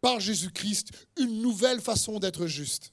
par 0.00 0.18
Jésus-Christ 0.18 0.88
une 1.16 1.40
nouvelle 1.40 1.80
façon 1.80 2.18
d'être 2.18 2.48
juste, 2.48 2.92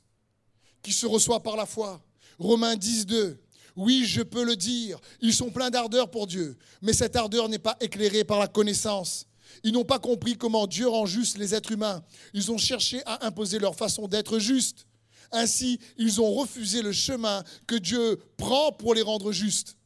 qui 0.83 0.93
se 0.93 1.07
reçoit 1.07 1.41
par 1.41 1.55
la 1.55 1.65
foi. 1.65 2.05
Romains 2.37 2.75
10, 2.75 3.07
2. 3.07 3.43
Oui, 3.77 4.05
je 4.05 4.21
peux 4.21 4.43
le 4.43 4.55
dire, 4.55 4.99
ils 5.21 5.33
sont 5.33 5.49
pleins 5.49 5.71
d'ardeur 5.71 6.11
pour 6.11 6.27
Dieu, 6.27 6.55
mais 6.83 6.93
cette 6.93 7.15
ardeur 7.15 7.49
n'est 7.49 7.57
pas 7.57 7.77
éclairée 7.79 8.23
par 8.23 8.37
la 8.37 8.47
connaissance. 8.47 9.25
Ils 9.63 9.73
n'ont 9.73 9.85
pas 9.85 9.99
compris 9.99 10.37
comment 10.37 10.67
Dieu 10.67 10.87
rend 10.87 11.05
juste 11.05 11.37
les 11.37 11.53
êtres 11.53 11.71
humains. 11.71 12.03
Ils 12.33 12.51
ont 12.51 12.57
cherché 12.57 13.01
à 13.05 13.25
imposer 13.25 13.59
leur 13.59 13.75
façon 13.75 14.07
d'être 14.07 14.39
juste. 14.39 14.85
Ainsi, 15.31 15.79
ils 15.97 16.21
ont 16.21 16.31
refusé 16.31 16.81
le 16.81 16.91
chemin 16.91 17.43
que 17.67 17.75
Dieu 17.75 18.19
prend 18.37 18.71
pour 18.71 18.93
les 18.93 19.01
rendre 19.01 19.31
justes. 19.31 19.77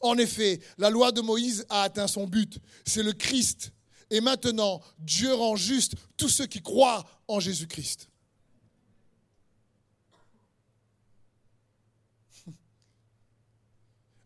En 0.00 0.18
effet, 0.18 0.60
la 0.78 0.90
loi 0.90 1.12
de 1.12 1.20
Moïse 1.20 1.64
a 1.68 1.82
atteint 1.82 2.08
son 2.08 2.26
but. 2.26 2.58
C'est 2.84 3.02
le 3.02 3.12
Christ. 3.12 3.72
Et 4.10 4.20
maintenant, 4.20 4.80
Dieu 4.98 5.32
rend 5.32 5.56
juste 5.56 5.94
tous 6.16 6.28
ceux 6.28 6.46
qui 6.46 6.60
croient 6.60 7.04
en 7.28 7.40
Jésus-Christ. 7.40 8.08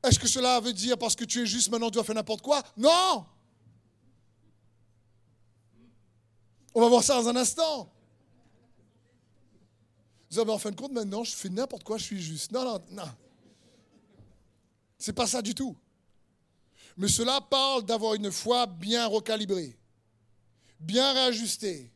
Est-ce 0.03 0.19
que 0.19 0.29
cela 0.29 0.61
veut 0.61 0.73
dire 0.73 0.97
parce 0.97 1.17
que 1.17 1.25
tu 1.25 1.43
es 1.43 1.47
juste 1.47 1.69
maintenant 1.71 1.89
tu 1.89 1.95
dois 1.95 2.05
faire 2.05 2.15
n'importe 2.15 2.43
quoi? 2.43 2.63
Non 2.77 3.25
On 6.77 6.83
va 6.83 6.89
voir 6.91 7.03
ça 7.03 7.15
dans 7.15 7.31
un 7.31 7.37
instant. 7.37 7.91
Vous 10.29 10.39
avez 10.39 10.53
en 10.53 10.59
fin 10.59 10.71
de 10.71 10.77
compte, 10.77 10.93
maintenant, 10.93 11.25
je 11.25 11.35
fais 11.35 11.49
n'importe 11.49 11.85
quoi, 11.85 11.97
je 11.97 12.05
suis 12.05 12.21
juste. 12.21 12.53
Non, 12.53 12.67
non, 12.67 12.83
non. 12.91 13.11
C'est 14.99 15.15
pas 15.15 15.27
ça 15.27 15.41
du 15.41 15.55
tout. 15.55 15.75
Mais 16.99 17.09
cela 17.09 17.41
parle 17.41 17.87
d'avoir 17.87 18.13
une 18.13 18.31
foi 18.31 18.67
bien 18.67 19.07
recalibrée, 19.07 19.75
bien 20.79 21.15
réajustée. 21.15 21.91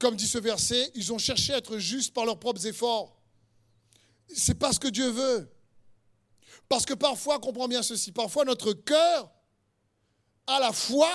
Comme 0.00 0.16
dit 0.16 0.26
ce 0.26 0.38
verset, 0.38 0.90
ils 0.96 1.12
ont 1.12 1.18
cherché 1.18 1.54
à 1.54 1.58
être 1.58 1.78
justes 1.78 2.12
par 2.12 2.26
leurs 2.26 2.40
propres 2.40 2.66
efforts. 2.66 3.16
C'est 4.26 4.58
pas 4.58 4.72
ce 4.72 4.80
que 4.80 4.88
Dieu 4.88 5.08
veut. 5.08 5.48
Parce 6.68 6.84
que 6.84 6.94
parfois, 6.94 7.38
comprends 7.38 7.68
bien 7.68 7.84
ceci, 7.84 8.10
parfois 8.10 8.44
notre 8.44 8.72
cœur 8.72 9.30
a 10.48 10.58
la 10.58 10.72
foi 10.72 11.08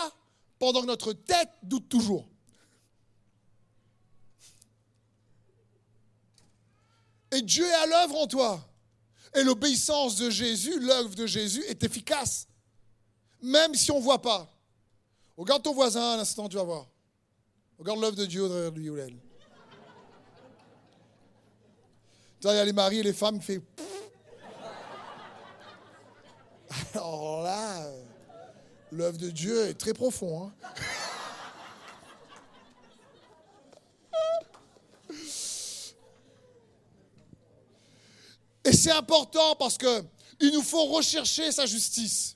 pendant 0.57 0.79
que 0.79 0.87
notre 0.87 1.11
tête 1.11 1.49
doute 1.61 1.89
toujours. 1.89 2.25
Et 7.31 7.41
Dieu 7.41 7.65
est 7.65 7.73
à 7.73 7.85
l'œuvre 7.87 8.17
en 8.17 8.27
toi. 8.27 8.59
Et 9.35 9.43
l'obéissance 9.43 10.15
de 10.15 10.29
Jésus, 10.29 10.79
l'œuvre 10.79 11.13
de 11.15 11.25
Jésus 11.25 11.63
est 11.67 11.83
efficace. 11.83 12.47
Même 13.41 13.75
si 13.75 13.91
on 13.91 13.99
ne 13.99 14.03
voit 14.03 14.21
pas. 14.21 14.49
Regarde 15.35 15.61
ton 15.63 15.73
voisin 15.73 16.13
un 16.13 16.19
instant, 16.19 16.49
tu 16.49 16.55
vas 16.55 16.63
voir. 16.63 16.87
Regarde 17.77 17.99
l'œuvre 17.99 18.15
de 18.15 18.25
Dieu 18.25 18.47
derrière 18.47 18.71
lui 18.71 18.89
ou 18.89 18.97
il 22.43 22.55
y 22.55 22.59
a 22.59 22.65
les 22.65 22.73
maris 22.73 22.99
et 22.99 23.03
les 23.03 23.13
femmes 23.13 23.39
qui 23.39 23.55
font 23.55 23.61
alors 26.93 27.43
là, 27.43 27.89
l'œuvre 28.91 29.17
de 29.17 29.29
Dieu 29.29 29.67
est 29.67 29.73
très 29.73 29.93
profond. 29.93 30.43
Hein. 30.43 30.53
Et 38.67 38.73
c'est 38.73 38.91
important 38.91 39.55
parce 39.55 39.77
que 39.77 40.03
il 40.41 40.51
nous 40.51 40.61
faut 40.61 40.85
rechercher 40.87 41.53
sa 41.53 41.65
justice. 41.65 42.35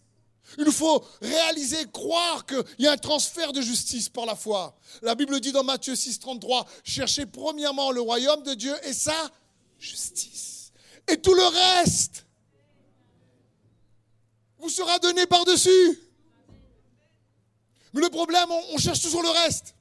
Il 0.57 0.63
nous 0.63 0.71
faut 0.71 1.03
réaliser, 1.21 1.85
croire 1.91 2.45
qu'il 2.45 2.63
y 2.79 2.87
a 2.87 2.93
un 2.93 2.97
transfert 2.97 3.51
de 3.51 3.61
justice 3.61 4.07
par 4.07 4.25
la 4.25 4.35
foi. 4.35 4.77
La 5.01 5.13
Bible 5.13 5.41
dit 5.41 5.51
dans 5.51 5.63
Matthieu 5.63 5.93
6, 5.93 6.19
33, 6.19 6.65
cherchez 6.85 7.25
premièrement 7.25 7.91
le 7.91 7.99
royaume 7.99 8.43
de 8.43 8.53
Dieu 8.53 8.73
et 8.83 8.93
sa 8.93 9.29
justice. 9.77 10.71
Et 11.09 11.19
tout 11.19 11.33
le 11.33 11.45
reste 11.45 12.25
vous 14.59 14.69
sera 14.69 14.99
donné 14.99 15.25
par-dessus. 15.25 15.99
Mais 17.93 18.01
le 18.01 18.09
problème, 18.09 18.49
on, 18.71 18.77
cherche 18.77 19.01
toujours 19.01 19.23
le 19.23 19.29
reste. 19.29 19.75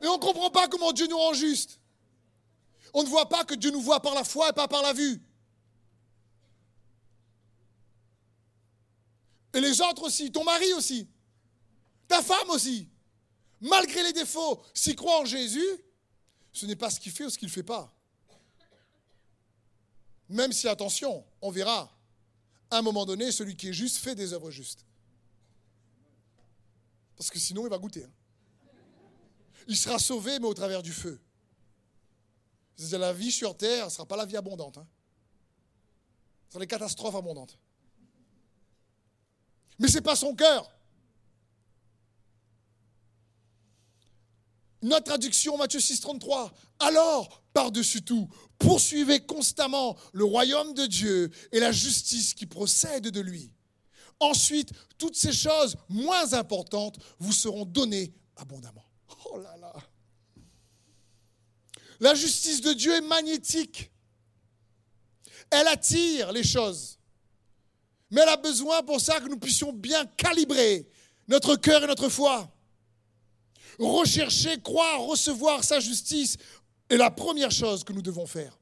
Et 0.00 0.06
on 0.06 0.14
ne 0.14 0.20
comprend 0.20 0.50
pas 0.50 0.66
comment 0.68 0.92
Dieu 0.92 1.06
nous 1.08 1.18
rend 1.18 1.34
juste. 1.34 1.78
On 2.94 3.02
ne 3.02 3.08
voit 3.08 3.28
pas 3.28 3.44
que 3.44 3.54
Dieu 3.54 3.72
nous 3.72 3.82
voit 3.82 4.00
par 4.00 4.14
la 4.14 4.22
foi 4.22 4.50
et 4.50 4.52
pas 4.52 4.68
par 4.68 4.82
la 4.82 4.92
vue. 4.92 5.20
Et 9.52 9.60
les 9.60 9.80
autres 9.80 10.04
aussi, 10.04 10.30
ton 10.30 10.44
mari 10.44 10.72
aussi, 10.72 11.08
ta 12.08 12.22
femme 12.22 12.50
aussi. 12.50 12.88
Malgré 13.60 14.02
les 14.02 14.12
défauts, 14.12 14.62
s'il 14.72 14.94
croit 14.94 15.20
en 15.20 15.24
Jésus, 15.24 15.66
ce 16.52 16.66
n'est 16.66 16.76
pas 16.76 16.90
ce 16.90 17.00
qu'il 17.00 17.12
fait 17.12 17.24
ou 17.24 17.30
ce 17.30 17.38
qu'il 17.38 17.48
ne 17.48 17.52
fait 17.52 17.62
pas. 17.62 17.92
Même 20.28 20.52
si, 20.52 20.68
attention, 20.68 21.24
on 21.40 21.50
verra, 21.50 21.96
à 22.70 22.78
un 22.78 22.82
moment 22.82 23.04
donné, 23.04 23.32
celui 23.32 23.56
qui 23.56 23.68
est 23.68 23.72
juste 23.72 23.98
fait 23.98 24.14
des 24.14 24.32
œuvres 24.32 24.50
justes. 24.50 24.84
Parce 27.16 27.30
que 27.30 27.38
sinon, 27.38 27.66
il 27.66 27.70
va 27.70 27.78
goûter. 27.78 28.04
Hein. 28.04 28.12
Il 29.66 29.76
sera 29.76 29.98
sauvé, 29.98 30.38
mais 30.38 30.46
au 30.46 30.54
travers 30.54 30.82
du 30.82 30.92
feu. 30.92 31.20
La 32.92 33.12
vie 33.12 33.32
sur 33.32 33.56
terre 33.56 33.86
ne 33.86 33.90
sera 33.90 34.06
pas 34.06 34.16
la 34.16 34.24
vie 34.24 34.36
abondante. 34.36 34.78
Hein. 34.78 34.86
Ce 36.46 36.52
sera 36.52 36.60
les 36.60 36.66
catastrophes 36.66 37.14
abondantes. 37.14 37.58
Mais 39.78 39.88
ce 39.88 39.94
n'est 39.94 40.02
pas 40.02 40.16
son 40.16 40.34
cœur. 40.34 40.70
Notre 44.82 45.04
traduction, 45.04 45.56
Matthieu 45.56 45.80
6, 45.80 46.00
33. 46.00 46.52
Alors, 46.78 47.42
par-dessus 47.54 48.02
tout, 48.02 48.28
poursuivez 48.58 49.24
constamment 49.24 49.96
le 50.12 50.24
royaume 50.24 50.74
de 50.74 50.86
Dieu 50.86 51.30
et 51.52 51.60
la 51.60 51.72
justice 51.72 52.34
qui 52.34 52.46
procède 52.46 53.08
de 53.08 53.20
lui. 53.20 53.50
Ensuite, 54.20 54.72
toutes 54.98 55.16
ces 55.16 55.32
choses 55.32 55.76
moins 55.88 56.34
importantes 56.34 56.98
vous 57.18 57.32
seront 57.32 57.64
données 57.64 58.12
abondamment. 58.36 58.84
Oh 59.26 59.38
là 59.38 59.56
là. 59.56 59.72
La 62.04 62.14
justice 62.14 62.60
de 62.60 62.74
Dieu 62.74 62.94
est 62.94 63.00
magnétique. 63.00 63.90
Elle 65.50 65.66
attire 65.68 66.32
les 66.32 66.44
choses. 66.44 66.98
Mais 68.10 68.20
elle 68.20 68.28
a 68.28 68.36
besoin 68.36 68.82
pour 68.82 69.00
ça 69.00 69.20
que 69.20 69.26
nous 69.26 69.38
puissions 69.38 69.72
bien 69.72 70.04
calibrer 70.04 70.86
notre 71.28 71.56
cœur 71.56 71.82
et 71.82 71.86
notre 71.86 72.10
foi. 72.10 72.54
Rechercher, 73.78 74.60
croire, 74.60 75.00
recevoir 75.00 75.64
sa 75.64 75.80
justice 75.80 76.36
est 76.90 76.98
la 76.98 77.10
première 77.10 77.50
chose 77.50 77.82
que 77.84 77.94
nous 77.94 78.02
devons 78.02 78.26
faire. 78.26 78.58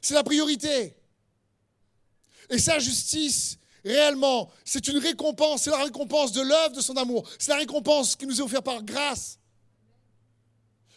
C'est 0.00 0.14
la 0.14 0.22
priorité. 0.22 0.94
Et 2.50 2.58
sa 2.60 2.78
justice, 2.78 3.58
réellement, 3.84 4.48
c'est 4.64 4.86
une 4.86 4.98
récompense, 4.98 5.64
c'est 5.64 5.70
la 5.70 5.82
récompense 5.82 6.30
de 6.30 6.42
l'œuvre 6.42 6.76
de 6.76 6.82
son 6.82 6.96
amour, 6.96 7.28
c'est 7.36 7.50
la 7.50 7.58
récompense 7.58 8.14
qui 8.14 8.28
nous 8.28 8.38
est 8.38 8.44
offerte 8.44 8.64
par 8.64 8.80
grâce. 8.84 9.40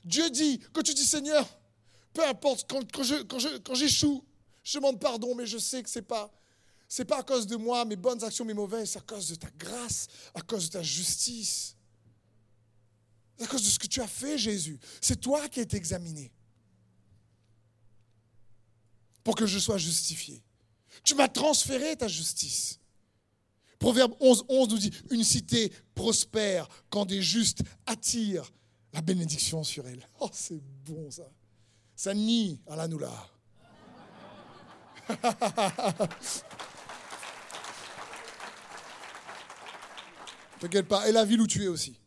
Dieu 0.06 0.30
dit, 0.30 0.60
que 0.72 0.82
tu 0.82 0.94
dis 0.94 1.06
Seigneur, 1.06 1.48
peu 2.13 2.26
importe, 2.28 2.70
quand, 2.70 2.89
quand, 2.91 3.04
je, 3.04 3.58
quand, 3.58 3.76
j'échoue, 3.76 4.24
je 4.63 4.78
demande 4.78 5.00
pardon, 5.00 5.34
mais 5.36 5.48
je 5.48 5.58
sais 5.58 5.82
que 5.82 5.89
ce 5.89 6.00
n'est 6.00 6.06
pas, 6.06 6.32
c'est 6.88 7.06
pas 7.06 7.20
à 7.20 7.24
cause 7.24 7.48
de 7.48 7.56
moi, 7.56 7.84
mes 7.86 7.96
bonnes 7.96 8.24
actions, 8.24 8.46
mes 8.46 8.54
mauvaises, 8.54 8.91
c'est 8.91 9.00
à 9.00 9.02
cause 9.02 9.28
de 9.30 9.36
ta 9.36 9.50
grâce, 9.58 10.08
à 10.36 10.41
cause 10.41 10.70
de 10.70 10.74
ta 10.74 10.84
justice. 10.84 11.76
C'est 13.38 13.46
à 13.46 13.48
cause 13.48 13.63
de 13.63 13.70
ce 13.70 13.80
que 13.80 13.88
tu 13.88 14.00
as 14.00 14.08
fait, 14.08 14.38
Jésus. 14.38 14.80
C'est 15.02 15.20
toi 15.20 15.50
qui 15.50 15.60
es 15.60 15.68
examiné. 15.74 16.32
Pour 19.24 19.36
que 19.36 19.48
je 19.48 19.58
sois 19.58 19.80
justifié. 19.80 20.44
Tu 21.04 21.15
m'as 21.15 21.28
transféré 21.28 21.98
ta 21.98 22.08
justice. 22.08 22.80
Proverbe 23.80 24.15
11, 24.20 24.46
11 24.48 24.70
nous 24.70 24.78
dit, 24.78 24.91
une 25.10 25.24
cité 25.24 25.74
prospère 25.96 26.70
quand 26.89 27.06
des 27.06 27.22
justes 27.22 27.63
attirent 27.88 28.52
la 28.95 29.01
bénédiction 29.01 29.63
sur 29.63 29.86
elle. 29.88 30.08
Oh, 30.21 30.29
c'est 30.31 30.62
bon 30.86 31.12
ça. 31.12 31.29
Ça 31.95 32.13
nie 32.13 32.62
à 32.65 32.77
la 32.77 32.88
noula. 32.88 33.12
T'inquiète 40.60 40.88
pas, 40.88 41.10
et 41.10 41.12
la 41.12 41.25
ville 41.25 41.41
où 41.41 41.47
tu 41.47 41.62
es 41.65 41.67
aussi. 41.67 41.99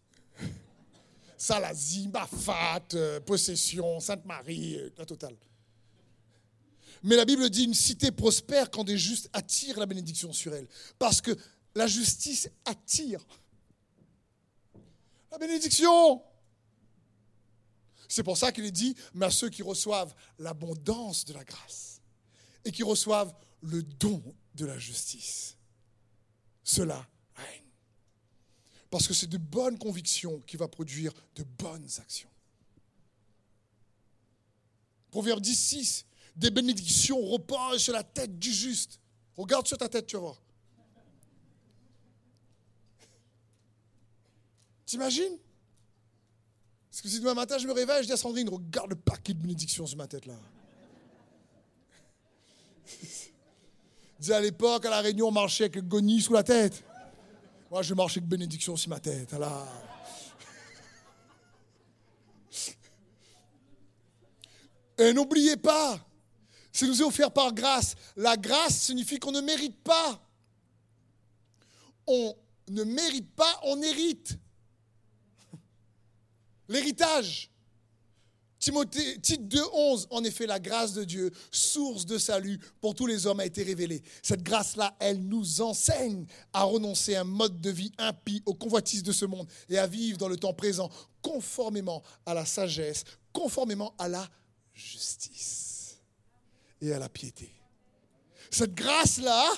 Salazie, 1.37 2.09
Bafat, 2.09 2.85
euh, 2.95 3.21
Possession, 3.21 4.01
Sainte-Marie, 4.01 4.77
euh, 4.79 4.89
la 4.97 5.05
totale. 5.05 5.37
Mais 7.03 7.17
la 7.17 7.27
Bible 7.27 7.51
dit 7.51 7.65
une 7.65 7.75
cité 7.75 8.11
prospère 8.11 8.71
quand 8.71 8.85
des 8.85 8.97
justes 8.97 9.29
attirent 9.35 9.79
la 9.79 9.85
bénédiction 9.85 10.33
sur 10.33 10.55
elle. 10.55 10.67
Parce 10.99 11.21
que 11.21 11.37
la 11.75 11.87
justice 11.87 12.49
attire 12.65 13.21
la 15.31 15.37
bénédiction. 15.37 16.23
C'est 18.09 18.23
pour 18.23 18.39
ça 18.39 18.51
qu'il 18.51 18.65
est 18.65 18.71
dit, 18.71 18.97
mais 19.13 19.27
à 19.27 19.31
ceux 19.31 19.51
qui 19.51 19.63
reçoivent 19.63 20.15
l'abondance 20.39 21.27
de 21.27 21.35
la 21.35 21.45
grâce 21.45 22.01
et 22.65 22.73
qui 22.73 22.83
reçoivent 22.83 23.35
le 23.61 23.83
don 23.83 24.23
de 24.55 24.65
la 24.65 24.79
justice, 24.79 25.57
cela 26.65 27.07
règne. 27.35 27.65
Parce 28.91 29.07
que 29.07 29.13
c'est 29.13 29.27
de 29.27 29.37
bonnes 29.37 29.79
convictions 29.79 30.41
qui 30.47 30.57
va 30.57 30.69
produire 30.69 31.13
de 31.35 31.43
bonnes 31.43 31.89
actions. 31.99 32.31
Proverbe 35.11 35.41
10, 35.41 35.55
6, 35.55 36.07
des 36.37 36.51
bénédictions 36.51 37.21
reposent 37.21 37.83
sur 37.83 37.93
la 37.93 38.05
tête 38.05 38.39
du 38.39 38.53
juste. 38.53 39.01
Regarde 39.37 39.67
sur 39.67 39.77
ta 39.77 39.89
tête, 39.89 40.07
tu 40.07 40.17
vas 40.17 40.23
voir. 40.23 40.43
T'imagines? 44.87 45.39
Parce 46.99 47.13
que 47.13 47.17
si 47.17 47.21
demain 47.21 47.35
matin 47.35 47.59
je 47.59 47.67
me 47.69 47.73
réveille, 47.73 48.03
je 48.03 48.09
dis 48.09 48.13
à 48.13 48.17
Sandrine, 48.17 48.49
regarde 48.49 48.91
le 48.91 48.97
paquet 48.97 49.33
de 49.33 49.39
bénédictions 49.39 49.87
sur 49.87 49.97
ma 49.97 50.09
tête 50.09 50.27
là. 50.27 50.35
dis 54.19 54.33
à 54.33 54.41
l'époque, 54.41 54.85
à 54.85 54.91
la 54.91 55.01
réunion, 55.01 55.29
on 55.29 55.31
marchait 55.31 55.67
avec 55.67 55.87
goni 55.87 56.21
sous 56.21 56.33
la 56.33 56.43
tête. 56.43 56.83
Moi, 57.71 57.83
je 57.83 57.95
marche 57.95 58.17
avec 58.17 58.29
bénédiction 58.29 58.77
sur 58.77 58.91
ma 58.91 58.99
tête. 58.99 59.31
Là. 59.31 59.65
Et 64.99 65.13
n'oubliez 65.13 65.57
pas, 65.57 66.05
c'est 66.73 66.89
nous 66.89 67.01
est 67.01 67.05
offert 67.05 67.31
par 67.31 67.55
grâce. 67.55 67.95
La 68.17 68.37
grâce 68.37 68.77
signifie 68.77 69.21
qu'on 69.21 69.31
ne 69.31 69.41
mérite 69.41 69.81
pas. 69.85 70.21
On 72.09 72.35
ne 72.71 72.83
mérite 72.83 73.33
pas, 73.37 73.61
on 73.63 73.81
hérite. 73.83 74.37
L'héritage. 76.69 77.51
Timothée, 78.59 79.21
titre 79.21 79.45
2, 79.45 79.63
11, 79.73 80.09
en 80.11 80.25
effet, 80.25 80.45
la 80.45 80.59
grâce 80.59 80.93
de 80.93 81.05
Dieu, 81.05 81.31
source 81.53 82.05
de 82.05 82.19
salut 82.19 82.59
pour 82.81 82.95
tous 82.95 83.07
les 83.07 83.25
hommes, 83.27 83.39
a 83.39 83.47
été 83.47 83.63
révélée. 83.63 84.03
Cette 84.21 84.43
grâce-là, 84.43 84.97
elle 84.99 85.21
nous 85.21 85.61
enseigne 85.61 86.27
à 86.53 86.65
renoncer 86.65 87.15
à 87.15 87.21
un 87.21 87.25
mode 87.25 87.61
de 87.61 87.71
vie 87.71 87.93
impie 87.99 88.43
aux 88.47 88.55
convoitises 88.55 89.05
de 89.05 89.13
ce 89.13 89.27
monde 89.27 89.49
et 89.69 89.79
à 89.79 89.87
vivre 89.87 90.19
dans 90.19 90.29
le 90.29 90.37
temps 90.37 90.55
présent 90.55 90.91
conformément 91.23 92.03
à 92.27 92.35
la 92.35 92.45
sagesse, 92.45 93.05
conformément 93.33 93.95
à 93.97 94.09
la 94.09 94.29
justice 94.75 95.99
et 96.81 96.93
à 96.93 96.99
la 96.99 97.09
piété. 97.09 97.53
Cette 98.51 98.75
grâce-là 98.75 99.49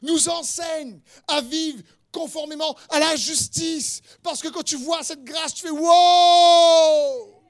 nous 0.00 0.28
enseigne 0.30 1.00
à 1.28 1.42
vivre 1.42 1.82
conformément 2.12 2.76
à 2.90 3.00
la 3.00 3.16
justice. 3.16 4.02
Parce 4.22 4.40
que 4.40 4.48
quand 4.48 4.62
tu 4.62 4.76
vois 4.76 5.02
cette 5.02 5.24
grâce, 5.24 5.54
tu 5.54 5.62
fais 5.62 5.70
wow! 5.70 7.42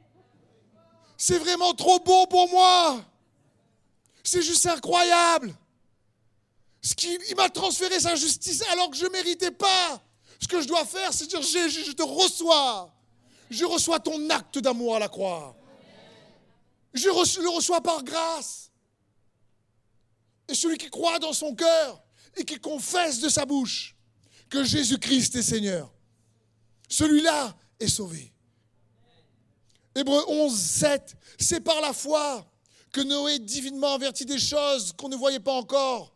C'est 1.18 1.38
vraiment 1.38 1.75
trop 1.75 1.98
bon 2.01 2.27
pour 2.27 2.48
moi. 2.48 3.05
C'est 4.25 4.42
juste 4.42 4.66
incroyable. 4.66 5.55
Ce 6.81 6.94
qu'il, 6.94 7.18
il 7.29 7.37
m'a 7.37 7.48
transféré 7.48 8.01
sa 8.01 8.14
justice 8.16 8.62
alors 8.70 8.90
que 8.90 8.96
je 8.96 9.05
ne 9.05 9.11
méritais 9.11 9.51
pas. 9.51 10.03
Ce 10.40 10.48
que 10.48 10.61
je 10.61 10.66
dois 10.66 10.85
faire, 10.85 11.12
c'est 11.12 11.27
dire 11.27 11.42
Jésus, 11.42 11.85
je 11.85 11.92
te 11.92 12.03
reçois. 12.03 12.92
Je 13.51 13.64
reçois 13.64 14.01
ton 14.01 14.31
acte 14.31 14.59
d'amour 14.59 14.96
à 14.96 14.98
la 14.98 15.09
croix. 15.09 15.55
Je 16.94 17.07
le 17.07 17.48
reçois 17.51 17.81
par 17.81 18.03
grâce. 18.03 18.70
Et 20.48 20.55
celui 20.55 20.77
qui 20.77 20.90
croit 20.90 21.18
dans 21.18 21.33
son 21.33 21.55
cœur 21.55 22.03
et 22.37 22.44
qui 22.44 22.59
confesse 22.59 23.20
de 23.20 23.29
sa 23.29 23.46
bouche 23.46 23.91
que 24.53 24.62
Jésus-Christ 24.62 25.35
est 25.37 25.43
Seigneur. 25.43 25.91
Celui-là 26.87 27.57
est 27.81 27.88
sauvé. 27.88 28.35
Hébreu 29.95 30.23
11, 30.29 30.55
7, 30.55 31.17
c'est 31.38 31.61
par 31.61 31.81
la 31.81 31.95
foi 31.95 32.47
que 32.93 33.01
Noé 33.01 33.38
divinement 33.38 33.95
avertit 33.95 34.27
des 34.27 34.38
choses 34.38 34.93
qu'on 34.93 35.09
ne 35.09 35.17
voyait 35.17 35.41
pas 35.41 35.55
encore. 35.55 36.15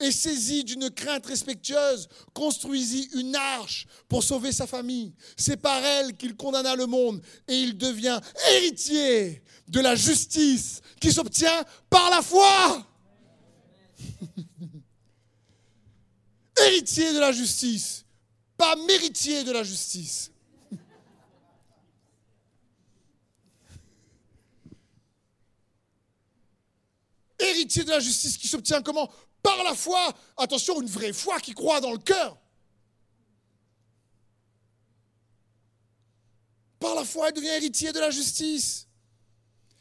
Et 0.00 0.10
saisi 0.10 0.64
d'une 0.64 0.90
crainte 0.90 1.26
respectueuse, 1.26 2.08
construisit 2.34 3.08
une 3.14 3.36
arche 3.36 3.86
pour 4.08 4.24
sauver 4.24 4.50
sa 4.50 4.66
famille. 4.66 5.14
C'est 5.36 5.56
par 5.56 5.84
elle 5.84 6.16
qu'il 6.16 6.34
condamna 6.34 6.74
le 6.74 6.86
monde 6.86 7.22
et 7.46 7.54
il 7.54 7.78
devient 7.78 8.20
héritier 8.52 9.44
de 9.68 9.78
la 9.78 9.94
justice 9.94 10.80
qui 11.00 11.12
s'obtient 11.12 11.64
par 11.88 12.10
la 12.10 12.20
foi. 12.20 12.84
Héritier 16.66 17.12
de 17.12 17.18
la 17.18 17.32
justice, 17.32 18.04
pas 18.56 18.76
méritier 18.76 19.44
de 19.44 19.52
la 19.52 19.62
justice. 19.62 20.30
héritier 27.38 27.84
de 27.84 27.90
la 27.90 28.00
justice 28.00 28.36
qui 28.38 28.48
s'obtient 28.48 28.82
comment? 28.82 29.10
Par 29.42 29.62
la 29.64 29.74
foi. 29.74 30.12
Attention, 30.36 30.80
une 30.80 30.88
vraie 30.88 31.12
foi 31.12 31.40
qui 31.40 31.54
croit 31.54 31.80
dans 31.80 31.92
le 31.92 31.98
cœur. 31.98 32.36
Par 36.78 36.94
la 36.94 37.04
foi, 37.04 37.28
il 37.28 37.34
devient 37.34 37.48
héritier 37.48 37.92
de 37.92 38.00
la 38.00 38.10
justice. 38.10 38.88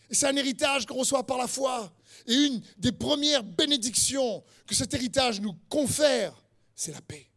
Et 0.09 0.15
c'est 0.15 0.27
un 0.27 0.35
héritage 0.35 0.85
qu'on 0.85 0.95
reçoit 0.95 1.25
par 1.25 1.37
la 1.37 1.47
foi. 1.47 1.91
Et 2.27 2.33
une 2.33 2.61
des 2.77 2.91
premières 2.91 3.43
bénédictions 3.43 4.43
que 4.67 4.75
cet 4.75 4.93
héritage 4.93 5.39
nous 5.39 5.53
confère, 5.69 6.38
c'est 6.79 6.93
la 6.93 7.01
paix. 7.01 7.28